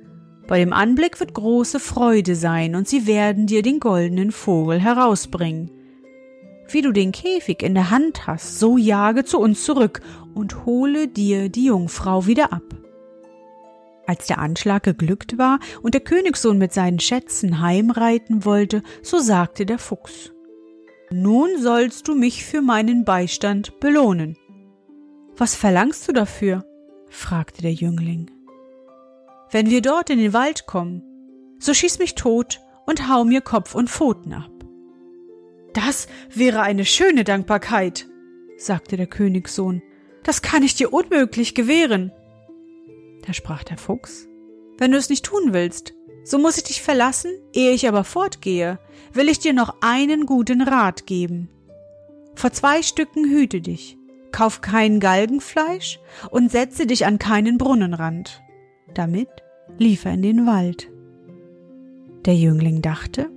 Bei 0.47 0.59
dem 0.59 0.73
Anblick 0.73 1.21
wird 1.21 1.35
große 1.35 1.79
Freude 1.79 2.35
sein, 2.35 2.75
und 2.75 2.89
sie 2.89 3.07
werden 3.07 3.47
dir 3.47 3.63
den 3.63 3.81
goldenen 3.81 4.33
Vogel 4.33 4.81
herausbringen. 4.81 5.71
Wie 6.71 6.81
du 6.81 6.93
den 6.93 7.13
Käfig 7.13 7.63
in 7.63 7.75
der 7.75 7.91
Hand 7.91 8.27
hast, 8.27 8.59
so 8.59 8.79
jage 8.79 9.25
zu 9.25 9.39
uns 9.39 9.65
zurück 9.65 10.01
und 10.35 10.65
hole 10.65 11.09
dir 11.09 11.49
die 11.49 11.67
Jungfrau 11.67 12.27
wieder 12.27 12.53
ab. 12.53 12.63
Als 14.09 14.27
der 14.27 14.39
Anschlag 14.39 14.85
geglückt 14.85 15.37
war 15.37 15.61
und 15.83 15.93
der 15.93 16.01
Königssohn 16.01 16.57
mit 16.57 16.73
seinen 16.73 16.99
Schätzen 16.99 17.61
heimreiten 17.61 18.47
wollte, 18.47 18.83
so 19.03 19.19
sagte 19.19 19.67
der 19.67 19.79
Fuchs 19.79 20.33
Nun 21.11 21.51
sollst 21.61 22.09
du 22.09 22.15
mich 22.15 22.43
für 22.47 22.63
meinen 22.63 23.05
Beistand 23.05 23.79
belohnen. 23.81 24.39
Was 25.37 25.55
verlangst 25.55 26.09
du 26.09 26.13
dafür? 26.13 26.65
fragte 27.11 27.61
der 27.61 27.75
Jüngling. 27.75 28.31
Wenn 29.51 29.69
wir 29.69 29.83
dort 29.83 30.09
in 30.09 30.19
den 30.19 30.33
Wald 30.33 30.65
kommen, 30.65 31.03
so 31.59 31.75
schieß 31.75 31.99
mich 31.99 32.15
tot 32.15 32.61
und 32.87 33.11
hau 33.11 33.25
mir 33.25 33.43
Kopf 33.43 33.75
und 33.75 33.91
Pfoten 33.91 34.33
ab. 34.33 34.51
Das 35.75 36.09
wäre 36.35 36.63
eine 36.63 36.87
schöne 36.87 37.25
Dankbarkeit, 37.25 38.07
sagte 38.57 38.97
der 38.97 39.07
Königssohn. 39.07 39.83
Das 40.23 40.41
kann 40.41 40.63
ich 40.63 40.77
dir 40.77 40.95
unmöglich 40.95 41.55
gewähren. 41.55 42.11
Da 43.29 43.35
sprach 43.35 43.63
der 43.63 43.77
Fuchs. 43.77 44.27
Wenn 44.79 44.91
du 44.91 44.97
es 44.97 45.11
nicht 45.11 45.27
tun 45.27 45.53
willst, 45.53 45.93
so 46.25 46.39
muss 46.39 46.57
ich 46.57 46.65
dich 46.65 46.81
verlassen, 46.81 47.31
ehe 47.53 47.73
ich 47.73 47.87
aber 47.87 48.03
fortgehe, 48.03 48.79
will 49.13 49.29
ich 49.29 49.39
dir 49.39 49.53
noch 49.53 49.83
einen 49.83 50.25
guten 50.25 50.63
Rat 50.63 51.05
geben. 51.05 51.51
Vor 52.37 52.53
zwei 52.53 52.81
Stücken 52.83 53.29
hüte 53.29 53.61
dich, 53.61 53.99
kauf 54.33 54.63
kein 54.63 54.99
Galgenfleisch 54.99 56.01
und 56.31 56.51
setze 56.51 56.87
dich 56.87 57.05
an 57.05 57.19
keinen 57.19 57.59
Brunnenrand. 57.59 58.41
Damit 58.95 59.29
lief 59.77 60.07
er 60.07 60.15
in 60.15 60.23
den 60.23 60.47
Wald. 60.47 60.91
Der 62.25 62.35
Jüngling 62.35 62.81
dachte, 62.81 63.29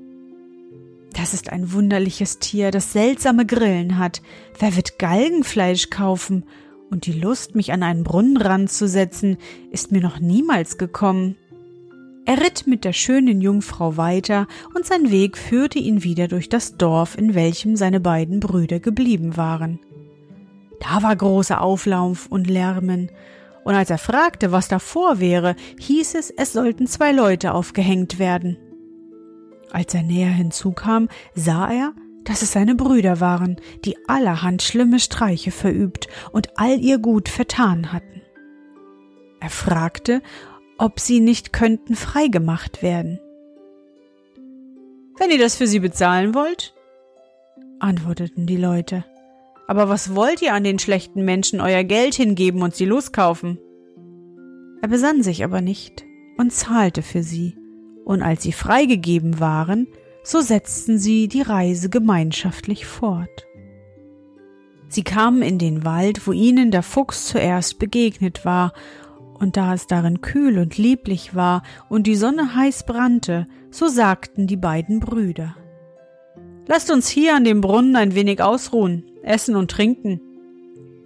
das 1.12 1.34
ist 1.34 1.52
ein 1.52 1.74
wunderliches 1.74 2.40
Tier, 2.40 2.72
das 2.72 2.94
seltsame 2.94 3.46
Grillen 3.46 3.98
hat. 3.98 4.22
Wer 4.58 4.74
wird 4.78 5.00
Galgenfleisch 5.00 5.90
kaufen? 5.90 6.46
Und 6.92 7.06
die 7.06 7.14
Lust, 7.14 7.56
mich 7.56 7.72
an 7.72 7.84
einen 7.84 8.04
Brunnenrand 8.04 8.70
zu 8.70 8.88
setzen, 8.88 9.38
ist 9.72 9.94
mir 9.94 10.02
noch 10.02 10.20
niemals 10.20 10.78
gekommen. 10.78 11.38
Er 12.26 12.42
ritt 12.42 12.68
mit 12.68 12.84
der 12.84 12.92
schönen 12.94 13.42
Jungfrau 13.42 13.96
weiter, 13.96 14.46
und 14.76 14.86
sein 14.86 15.10
Weg 15.10 15.38
führte 15.38 15.80
ihn 15.80 16.04
wieder 16.04 16.28
durch 16.28 16.50
das 16.50 16.78
Dorf, 16.78 17.18
in 17.18 17.34
welchem 17.34 17.78
seine 17.78 18.02
beiden 18.02 18.42
Brüder 18.42 18.80
geblieben 18.80 19.38
waren. 19.38 19.80
Da 20.82 21.02
war 21.02 21.16
großer 21.16 21.62
Auflauf 21.62 22.28
und 22.28 22.50
Lärmen, 22.50 23.10
und 23.64 23.74
als 23.74 23.90
er 23.90 23.98
fragte, 23.98 24.52
was 24.52 24.68
davor 24.68 25.20
wäre, 25.20 25.56
hieß 25.80 26.16
es, 26.16 26.30
es 26.32 26.52
sollten 26.52 26.88
zwei 26.88 27.12
Leute 27.12 27.54
aufgehängt 27.54 28.20
werden. 28.20 28.58
Als 29.72 29.94
er 29.94 30.04
näher 30.04 30.32
hinzukam, 30.32 31.08
sah 31.36 31.72
er, 31.72 31.94
dass 32.24 32.42
es 32.42 32.51
seine 32.51 32.75
Brüder 32.75 33.20
waren, 33.20 33.58
die 33.86 33.98
allerhand 34.08 34.62
schlimme 34.62 35.00
Streiche 35.00 35.51
verübt 35.51 36.08
und 36.32 36.50
all 36.58 36.80
ihr 36.80 37.00
Gut 37.00 37.30
vertan 37.30 37.92
hatten. 37.92 38.22
Er 39.40 39.50
fragte, 39.50 40.22
ob 40.77 41.00
sie 41.00 41.20
nicht 41.20 41.53
könnten 41.53 41.96
freigemacht 41.96 42.81
werden. 42.84 43.20
Wenn 45.18 45.29
ihr 45.29 45.40
das 45.40 45.55
für 45.55 45.68
sie 45.68 45.79
bezahlen 45.79 46.34
wollt, 46.34 46.74
antworteten 47.79 48.46
die 48.46 48.57
Leute. 48.57 49.05
Aber 49.68 49.90
was 49.90 50.16
wollt 50.16 50.42
ihr 50.42 50.53
an 50.53 50.64
den 50.64 50.79
schlechten 50.79 51.24
Menschen 51.24 51.62
euer 51.62 51.84
Geld 51.84 52.16
hingeben 52.16 52.62
und 52.62 52.75
sie 52.75 52.86
loskaufen? 52.86 53.60
Er 54.81 54.88
besann 54.88 55.24
sich 55.24 55.44
aber 55.44 55.62
nicht 55.62 56.03
und 56.38 56.51
zahlte 56.51 57.01
für 57.01 57.24
sie, 57.24 57.55
und 58.03 58.24
als 58.24 58.42
sie 58.44 58.51
freigegeben 58.51 59.40
waren, 59.40 59.88
so 60.24 60.42
setzten 60.42 60.98
sie 60.98 61.27
die 61.27 61.42
Reise 61.42 61.90
gemeinschaftlich 61.90 62.86
fort. 62.86 63.48
Sie 64.88 65.03
kamen 65.03 65.42
in 65.42 65.57
den 65.57 65.86
Wald, 65.86 66.27
wo 66.27 66.31
ihnen 66.31 66.70
der 66.70 66.84
Fuchs 66.84 67.27
zuerst 67.27 67.79
begegnet 67.79 68.46
war, 68.46 68.74
und 69.40 69.57
da 69.57 69.74
es 69.74 69.88
darin 69.88 70.22
kühl 70.22 70.60
und 70.60 70.77
lieblich 70.77 71.34
war 71.34 71.64
und 71.90 72.05
die 72.05 72.16
Sonne 72.16 72.55
heiß 72.55 72.86
brannte, 72.86 73.48
so 73.72 73.88
sagten 73.88 74.46
die 74.46 74.57
beiden 74.57 75.00
Brüder 75.00 75.55
Lasst 76.68 76.92
uns 76.92 77.10
hier 77.10 77.36
an 77.36 77.44
dem 77.44 77.60
Brunnen 77.60 77.96
ein 77.96 78.16
wenig 78.16 78.42
ausruhen, 78.42 79.03
essen 79.24 79.55
und 79.55 79.72
trinken. 79.72 80.22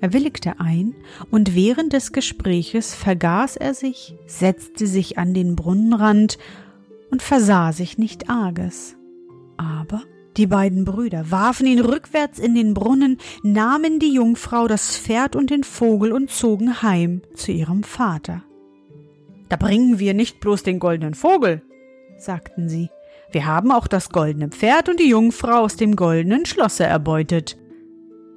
Er 0.02 0.14
willigte 0.14 0.60
ein, 0.60 0.94
und 1.32 1.56
während 1.56 1.94
des 1.94 2.12
Gespräches 2.12 2.94
vergaß 2.94 3.56
er 3.56 3.74
sich, 3.74 4.16
setzte 4.28 4.86
sich 4.86 5.18
an 5.18 5.34
den 5.34 5.56
Brunnenrand 5.56 6.38
und 7.10 7.22
versah 7.22 7.72
sich 7.72 7.98
nicht 7.98 8.30
arges. 8.30 8.96
Aber 9.58 10.04
die 10.38 10.48
beiden 10.48 10.84
Brüder 10.84 11.32
warfen 11.32 11.66
ihn 11.66 11.80
rückwärts 11.80 12.40
in 12.40 12.56
den 12.56 12.74
Brunnen, 12.74 13.18
nahmen 13.42 14.00
die 14.00 14.14
Jungfrau, 14.14 14.68
das 14.68 14.98
Pferd 14.98 15.36
und 15.36 15.50
den 15.50 15.64
Vogel 15.64 16.12
und 16.12 16.30
zogen 16.30 16.82
heim 16.82 17.22
zu 17.34 17.52
ihrem 17.52 17.84
Vater. 17.84 18.44
Da 19.48 19.56
bringen 19.56 20.00
wir 20.00 20.14
nicht 20.14 20.40
bloß 20.40 20.64
den 20.64 20.80
goldenen 20.80 21.14
Vogel, 21.14 21.62
sagten 22.18 22.68
sie, 22.68 22.90
wir 23.32 23.46
haben 23.46 23.72
auch 23.72 23.88
das 23.88 24.10
goldene 24.10 24.50
Pferd 24.50 24.90
und 24.90 25.00
die 25.00 25.10
Jungfrau 25.10 25.60
aus 25.60 25.76
dem 25.76 25.96
goldenen 25.96 26.46
Schlosse 26.46 26.84
erbeutet. 26.84 27.58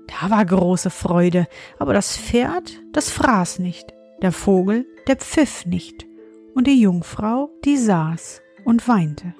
Da 0.06 0.30
war 0.30 0.44
große 0.44 0.90
Freude, 0.90 1.46
aber 1.78 1.94
das 1.94 2.16
Pferd, 2.16 2.80
das 2.92 3.10
fraß 3.10 3.58
nicht, 3.58 3.92
der 4.22 4.32
Vogel, 4.32 4.86
der 5.06 5.16
pfiff 5.16 5.66
nicht, 5.66 6.06
und 6.54 6.66
die 6.66 6.80
Jungfrau, 6.80 7.50
die 7.64 7.76
saß 7.76 8.42
und 8.64 8.88
weinte. 8.88 9.34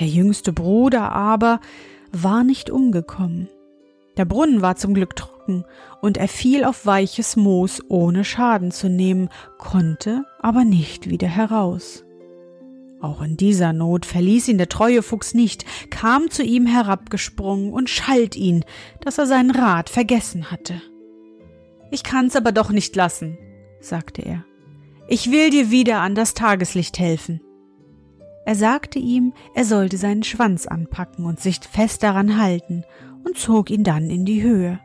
Der 0.00 0.08
jüngste 0.08 0.52
Bruder 0.52 1.12
aber 1.12 1.60
war 2.10 2.42
nicht 2.42 2.70
umgekommen. 2.70 3.48
Der 4.16 4.24
Brunnen 4.24 4.62
war 4.62 4.76
zum 4.76 4.94
Glück 4.94 5.14
trocken, 5.14 5.64
und 6.00 6.16
er 6.16 6.28
fiel 6.28 6.64
auf 6.64 6.86
weiches 6.86 7.36
Moos, 7.36 7.82
ohne 7.88 8.24
Schaden 8.24 8.70
zu 8.70 8.88
nehmen, 8.88 9.28
konnte 9.58 10.24
aber 10.40 10.64
nicht 10.64 11.08
wieder 11.08 11.28
heraus. 11.28 12.04
Auch 13.00 13.22
in 13.22 13.36
dieser 13.36 13.72
Not 13.72 14.04
verließ 14.04 14.48
ihn 14.48 14.58
der 14.58 14.68
treue 14.68 15.02
Fuchs 15.02 15.32
nicht, 15.32 15.64
kam 15.90 16.30
zu 16.30 16.42
ihm 16.42 16.66
herabgesprungen 16.66 17.72
und 17.72 17.88
schalt 17.88 18.36
ihn, 18.36 18.64
dass 19.00 19.18
er 19.18 19.26
seinen 19.26 19.50
Rat 19.50 19.88
vergessen 19.88 20.50
hatte. 20.50 20.82
Ich 21.90 22.02
kann's 22.02 22.36
aber 22.36 22.52
doch 22.52 22.70
nicht 22.70 22.94
lassen, 22.96 23.38
sagte 23.80 24.22
er. 24.22 24.44
Ich 25.08 25.30
will 25.30 25.50
dir 25.50 25.70
wieder 25.70 26.00
an 26.00 26.14
das 26.14 26.34
Tageslicht 26.34 26.98
helfen. 26.98 27.40
Er 28.50 28.56
sagte 28.56 28.98
ihm, 28.98 29.32
er 29.54 29.64
sollte 29.64 29.96
seinen 29.96 30.24
Schwanz 30.24 30.66
anpacken 30.66 31.24
und 31.24 31.38
sich 31.38 31.60
fest 31.60 32.02
daran 32.02 32.36
halten, 32.36 32.82
und 33.22 33.38
zog 33.38 33.70
ihn 33.70 33.84
dann 33.84 34.10
in 34.10 34.24
die 34.24 34.42
Höhe. 34.42 34.80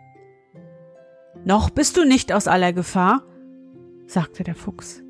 Noch 1.46 1.72
bist 1.72 1.98
du 1.98 2.06
nicht 2.06 2.32
aus 2.32 2.48
aller 2.48 2.74
Gefahr, 2.74 3.24
sagte 4.06 4.44
der 4.44 4.54
Fuchs. 4.54 5.02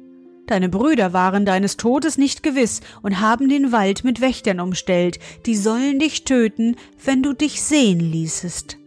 Deine 0.47 0.69
Brüder 0.69 1.11
waren 1.11 1.45
deines 1.45 1.75
Todes 1.75 2.17
nicht 2.17 2.43
gewiss 2.43 2.79
und 3.01 3.19
haben 3.19 3.49
den 3.49 3.73
Wald 3.73 4.05
mit 4.05 4.21
Wächtern 4.21 4.61
umstellt, 4.61 5.19
die 5.45 5.57
sollen 5.57 5.99
dich 5.99 6.23
töten, 6.23 6.77
wenn 7.03 7.23
du 7.23 7.33
dich 7.33 7.61
sehen 7.61 7.99
ließest. 7.99 8.77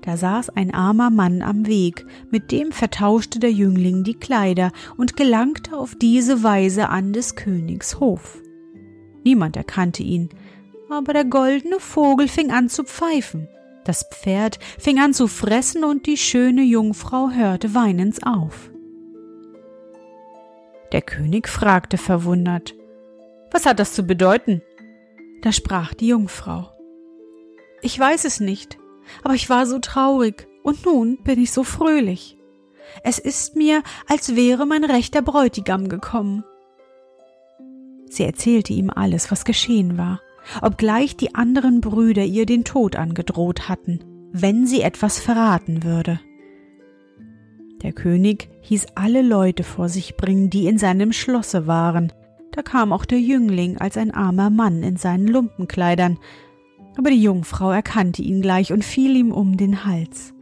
Da 0.00 0.16
saß 0.16 0.48
ein 0.56 0.72
armer 0.72 1.10
Mann 1.10 1.42
am 1.42 1.66
Weg, 1.66 2.06
mit 2.30 2.50
dem 2.50 2.72
vertauschte 2.72 3.40
der 3.40 3.52
Jüngling 3.52 4.04
die 4.04 4.14
Kleider 4.14 4.72
und 4.96 5.18
gelangte 5.18 5.76
auf 5.76 5.94
diese 5.94 6.42
Weise 6.42 6.88
an 6.88 7.12
des 7.12 7.36
Königs 7.36 8.00
Hof. 8.00 8.40
Niemand 9.24 9.56
erkannte 9.56 10.02
ihn, 10.02 10.28
aber 10.90 11.12
der 11.12 11.24
goldene 11.24 11.80
Vogel 11.80 12.28
fing 12.28 12.50
an 12.50 12.68
zu 12.68 12.84
pfeifen. 12.84 13.48
Das 13.84 14.06
Pferd 14.10 14.58
fing 14.78 14.98
an 14.98 15.12
zu 15.12 15.26
fressen 15.28 15.84
und 15.84 16.06
die 16.06 16.16
schöne 16.16 16.62
Jungfrau 16.62 17.30
hörte 17.30 17.74
weinens 17.74 18.22
auf. 18.22 18.70
Der 20.92 21.02
König 21.02 21.48
fragte 21.48 21.98
verwundert, 21.98 22.74
Was 23.50 23.66
hat 23.66 23.78
das 23.78 23.92
zu 23.94 24.04
bedeuten? 24.04 24.62
Da 25.42 25.52
sprach 25.52 25.92
die 25.92 26.08
Jungfrau, 26.08 26.70
Ich 27.82 27.98
weiß 27.98 28.24
es 28.24 28.40
nicht, 28.40 28.78
aber 29.22 29.34
ich 29.34 29.50
war 29.50 29.66
so 29.66 29.78
traurig 29.78 30.46
und 30.62 30.86
nun 30.86 31.22
bin 31.22 31.40
ich 31.40 31.52
so 31.52 31.64
fröhlich. 31.64 32.38
Es 33.02 33.18
ist 33.18 33.56
mir, 33.56 33.82
als 34.08 34.36
wäre 34.36 34.66
mein 34.66 34.84
rechter 34.84 35.20
Bräutigam 35.20 35.88
gekommen. 35.88 36.44
Sie 38.14 38.22
erzählte 38.22 38.72
ihm 38.72 38.90
alles, 38.90 39.32
was 39.32 39.44
geschehen 39.44 39.98
war, 39.98 40.20
obgleich 40.62 41.16
die 41.16 41.34
anderen 41.34 41.80
Brüder 41.80 42.22
ihr 42.22 42.46
den 42.46 42.62
Tod 42.62 42.94
angedroht 42.94 43.68
hatten, 43.68 44.04
wenn 44.30 44.68
sie 44.68 44.82
etwas 44.82 45.18
verraten 45.18 45.82
würde. 45.82 46.20
Der 47.82 47.92
König 47.92 48.50
hieß 48.60 48.86
alle 48.94 49.20
Leute 49.20 49.64
vor 49.64 49.88
sich 49.88 50.16
bringen, 50.16 50.48
die 50.48 50.68
in 50.68 50.78
seinem 50.78 51.12
Schlosse 51.12 51.66
waren. 51.66 52.12
Da 52.52 52.62
kam 52.62 52.92
auch 52.92 53.04
der 53.04 53.18
Jüngling 53.18 53.78
als 53.78 53.96
ein 53.96 54.12
armer 54.12 54.48
Mann 54.48 54.84
in 54.84 54.96
seinen 54.96 55.26
Lumpenkleidern, 55.26 56.18
aber 56.96 57.10
die 57.10 57.20
Jungfrau 57.20 57.72
erkannte 57.72 58.22
ihn 58.22 58.42
gleich 58.42 58.72
und 58.72 58.84
fiel 58.84 59.16
ihm 59.16 59.32
um 59.32 59.56
den 59.56 59.84
Hals. 59.84 60.34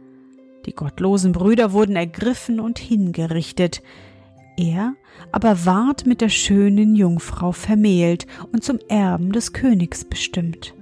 Die 0.67 0.73
gottlosen 0.73 1.31
Brüder 1.31 1.73
wurden 1.73 1.95
ergriffen 1.95 2.59
und 2.59 2.77
hingerichtet, 2.77 3.81
er 4.57 4.95
aber 5.31 5.65
ward 5.65 6.05
mit 6.05 6.21
der 6.21 6.29
schönen 6.29 6.95
Jungfrau 6.95 7.51
vermählt 7.51 8.27
und 8.51 8.63
zum 8.63 8.79
Erben 8.87 9.31
des 9.31 9.53
Königs 9.53 10.05
bestimmt. 10.05 10.75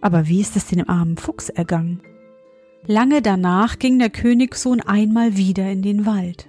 Aber 0.00 0.28
wie 0.28 0.40
ist 0.40 0.56
es 0.56 0.66
dem 0.66 0.88
armen 0.88 1.16
Fuchs 1.16 1.48
ergangen? 1.48 2.00
Lange 2.86 3.22
danach 3.22 3.78
ging 3.78 3.98
der 3.98 4.10
Königssohn 4.10 4.80
einmal 4.80 5.36
wieder 5.36 5.70
in 5.70 5.82
den 5.82 6.06
Wald. 6.06 6.48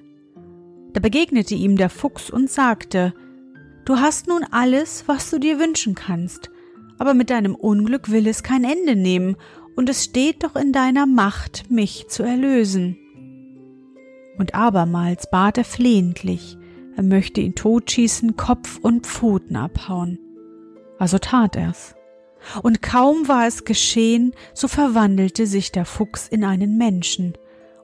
Da 0.93 0.99
begegnete 0.99 1.55
ihm 1.55 1.77
der 1.77 1.89
Fuchs 1.89 2.29
und 2.29 2.49
sagte, 2.49 3.13
Du 3.85 3.97
hast 3.97 4.27
nun 4.27 4.45
alles, 4.51 5.05
was 5.07 5.29
du 5.29 5.39
dir 5.39 5.59
wünschen 5.59 5.95
kannst, 5.95 6.49
aber 6.97 7.13
mit 7.13 7.29
deinem 7.29 7.55
Unglück 7.55 8.11
will 8.11 8.27
es 8.27 8.43
kein 8.43 8.63
Ende 8.63 8.95
nehmen, 8.95 9.35
und 9.75 9.89
es 9.89 10.03
steht 10.03 10.43
doch 10.43 10.55
in 10.55 10.73
deiner 10.73 11.05
Macht, 11.05 11.71
mich 11.71 12.07
zu 12.09 12.23
erlösen. 12.23 12.97
Und 14.41 14.55
abermals 14.55 15.29
bat 15.29 15.59
er 15.59 15.63
flehentlich, 15.63 16.57
er 16.97 17.03
möchte 17.03 17.41
ihn 17.41 17.53
totschießen, 17.53 18.37
Kopf 18.37 18.79
und 18.81 19.05
Pfoten 19.05 19.55
abhauen. 19.55 20.17
Also 20.97 21.19
tat 21.19 21.55
er's. 21.55 21.93
Und 22.63 22.81
kaum 22.81 23.27
war 23.27 23.45
es 23.45 23.65
geschehen, 23.65 24.33
so 24.55 24.67
verwandelte 24.67 25.45
sich 25.45 25.71
der 25.71 25.85
Fuchs 25.85 26.27
in 26.27 26.43
einen 26.43 26.75
Menschen 26.75 27.33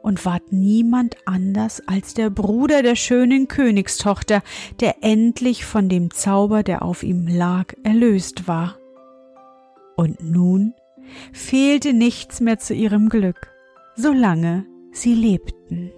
und 0.02 0.26
ward 0.26 0.52
niemand 0.52 1.16
anders 1.26 1.84
als 1.86 2.16
der 2.16 2.32
Bruder 2.32 2.82
der 2.82 2.96
schönen 2.96 3.48
Königstochter, 3.48 4.42
der 4.80 5.04
endlich 5.04 5.64
von 5.64 5.90
dem 5.90 6.10
Zauber, 6.10 6.64
der 6.64 6.82
auf 6.82 7.04
ihm 7.04 7.28
lag, 7.28 7.76
erlöst 7.84 8.48
war. 8.48 8.80
Und 9.96 10.24
nun 10.24 10.74
fehlte 11.32 11.94
nichts 11.94 12.40
mehr 12.40 12.58
zu 12.58 12.74
ihrem 12.74 13.10
Glück, 13.10 13.52
solange 13.96 14.66
sie 14.92 15.14
lebten. 15.14 15.92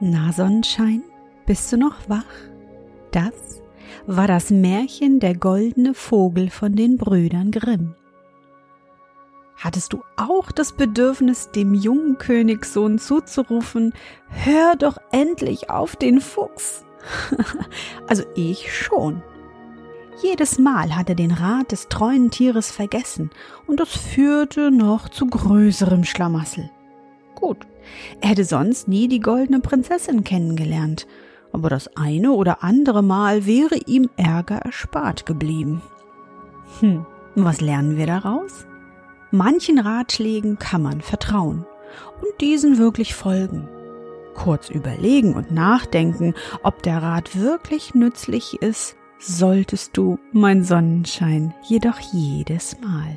Na 0.00 0.30
Sonnenschein, 0.30 1.02
bist 1.44 1.72
du 1.72 1.76
noch 1.76 2.08
wach? 2.08 2.22
Das 3.10 3.60
war 4.06 4.28
das 4.28 4.50
Märchen 4.50 5.18
Der 5.18 5.34
goldene 5.34 5.92
Vogel 5.92 6.50
von 6.50 6.76
den 6.76 6.98
Brüdern 6.98 7.50
Grimm. 7.50 7.96
Hattest 9.56 9.92
du 9.92 10.02
auch 10.16 10.52
das 10.52 10.72
Bedürfnis, 10.72 11.50
dem 11.50 11.74
jungen 11.74 12.16
Königssohn 12.16 13.00
zuzurufen, 13.00 13.92
hör 14.28 14.76
doch 14.76 14.98
endlich 15.10 15.68
auf 15.68 15.96
den 15.96 16.20
Fuchs? 16.20 16.84
also 18.06 18.22
ich 18.36 18.72
schon. 18.72 19.20
Jedes 20.22 20.60
Mal 20.60 20.94
hat 20.94 21.08
er 21.08 21.16
den 21.16 21.32
Rat 21.32 21.72
des 21.72 21.88
treuen 21.88 22.30
Tieres 22.30 22.70
vergessen, 22.70 23.30
und 23.66 23.80
das 23.80 23.88
führte 23.88 24.70
noch 24.70 25.08
zu 25.08 25.26
größerem 25.26 26.04
Schlamassel. 26.04 26.70
Er 28.20 28.30
hätte 28.30 28.44
sonst 28.44 28.88
nie 28.88 29.08
die 29.08 29.20
goldene 29.20 29.60
Prinzessin 29.60 30.24
kennengelernt, 30.24 31.06
aber 31.52 31.70
das 31.70 31.96
eine 31.96 32.32
oder 32.32 32.62
andere 32.62 33.02
Mal 33.02 33.46
wäre 33.46 33.76
ihm 33.86 34.08
Ärger 34.16 34.56
erspart 34.56 35.26
geblieben. 35.26 35.82
Hm, 36.80 37.06
was 37.34 37.60
lernen 37.60 37.96
wir 37.96 38.06
daraus? 38.06 38.66
Manchen 39.30 39.78
Ratschlägen 39.78 40.58
kann 40.58 40.82
man 40.82 41.00
vertrauen 41.00 41.66
und 42.20 42.40
diesen 42.40 42.78
wirklich 42.78 43.14
folgen. 43.14 43.68
Kurz 44.34 44.70
überlegen 44.70 45.34
und 45.34 45.50
nachdenken, 45.50 46.34
ob 46.62 46.82
der 46.82 47.02
Rat 47.02 47.38
wirklich 47.38 47.94
nützlich 47.94 48.62
ist, 48.62 48.96
solltest 49.18 49.96
du, 49.96 50.18
mein 50.32 50.62
Sonnenschein, 50.62 51.54
jedoch 51.64 51.98
jedes 52.12 52.80
Mal. 52.80 53.16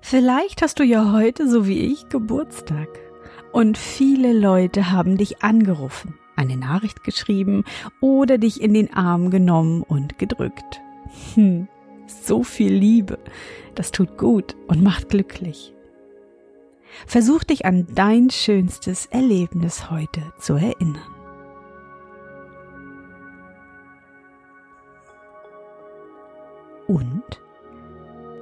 Vielleicht 0.00 0.62
hast 0.62 0.78
du 0.78 0.84
ja 0.84 1.12
heute, 1.12 1.48
so 1.48 1.66
wie 1.66 1.92
ich, 1.92 2.08
Geburtstag. 2.08 2.88
Und 3.52 3.78
viele 3.78 4.32
Leute 4.32 4.90
haben 4.90 5.16
dich 5.16 5.42
angerufen, 5.42 6.18
eine 6.36 6.56
Nachricht 6.56 7.04
geschrieben 7.04 7.64
oder 8.00 8.38
dich 8.38 8.60
in 8.60 8.74
den 8.74 8.94
Arm 8.94 9.30
genommen 9.30 9.82
und 9.82 10.18
gedrückt. 10.18 10.80
Hm, 11.34 11.68
so 12.06 12.42
viel 12.42 12.72
Liebe. 12.72 13.18
Das 13.74 13.92
tut 13.92 14.16
gut 14.18 14.56
und 14.68 14.82
macht 14.82 15.08
glücklich. 15.10 15.74
Versuch 17.06 17.44
dich 17.44 17.66
an 17.66 17.86
dein 17.94 18.30
schönstes 18.30 19.06
Erlebnis 19.06 19.90
heute 19.90 20.22
zu 20.38 20.54
erinnern. 20.54 20.98
Und 26.86 27.40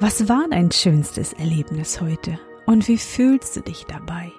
was 0.00 0.28
war 0.28 0.46
dein 0.50 0.70
schönstes 0.70 1.32
Erlebnis 1.32 2.00
heute 2.00 2.38
und 2.66 2.86
wie 2.88 2.98
fühlst 2.98 3.56
du 3.56 3.60
dich 3.60 3.84
dabei? 3.86 4.30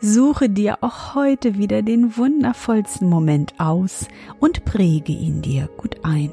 Suche 0.00 0.48
dir 0.48 0.78
auch 0.82 1.14
heute 1.14 1.58
wieder 1.58 1.82
den 1.82 2.16
wundervollsten 2.16 3.08
Moment 3.08 3.54
aus 3.58 4.06
und 4.38 4.64
präge 4.64 5.12
ihn 5.12 5.42
dir 5.42 5.68
gut 5.76 5.96
ein. 6.04 6.30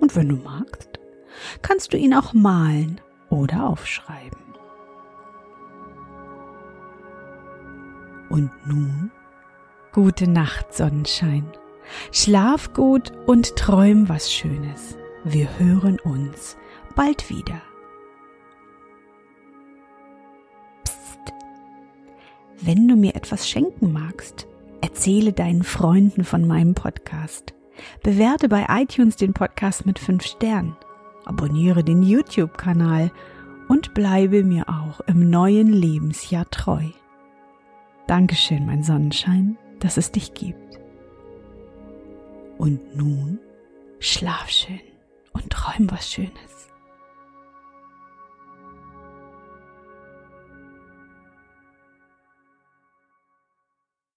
Und 0.00 0.16
wenn 0.16 0.28
du 0.28 0.36
magst, 0.36 0.98
kannst 1.60 1.92
du 1.92 1.98
ihn 1.98 2.14
auch 2.14 2.32
malen 2.32 3.00
oder 3.28 3.68
aufschreiben. 3.68 4.40
Und 8.30 8.50
nun, 8.66 9.10
gute 9.92 10.30
Nacht, 10.30 10.72
Sonnenschein. 10.72 11.44
Schlaf 12.12 12.72
gut 12.72 13.12
und 13.26 13.56
träum 13.56 14.08
was 14.08 14.32
Schönes. 14.32 14.96
Wir 15.24 15.48
hören 15.58 15.98
uns 16.00 16.56
bald 16.94 17.30
wieder. 17.30 17.60
Psst. 20.84 21.34
Wenn 22.60 22.88
du 22.88 22.96
mir 22.96 23.14
etwas 23.14 23.48
schenken 23.48 23.92
magst, 23.92 24.46
erzähle 24.80 25.32
deinen 25.32 25.62
Freunden 25.62 26.24
von 26.24 26.46
meinem 26.46 26.74
Podcast. 26.74 27.54
Bewerte 28.02 28.48
bei 28.48 28.66
iTunes 28.68 29.16
den 29.16 29.32
Podcast 29.32 29.86
mit 29.86 29.98
5 29.98 30.24
Sternen. 30.24 30.76
Abonniere 31.24 31.84
den 31.84 32.02
YouTube-Kanal 32.02 33.10
und 33.68 33.94
bleibe 33.94 34.42
mir 34.42 34.68
auch 34.68 35.00
im 35.06 35.30
neuen 35.30 35.72
Lebensjahr 35.72 36.48
treu. 36.50 36.84
Dankeschön, 38.06 38.66
mein 38.66 38.82
Sonnenschein, 38.82 39.56
dass 39.78 39.96
es 39.96 40.10
dich 40.10 40.34
gibt. 40.34 40.80
Und 42.58 42.96
nun 42.96 43.38
schlaf 44.00 44.50
schön 44.50 44.80
und 45.32 45.50
träum 45.50 45.90
was 45.90 46.10
Schönes. 46.10 46.59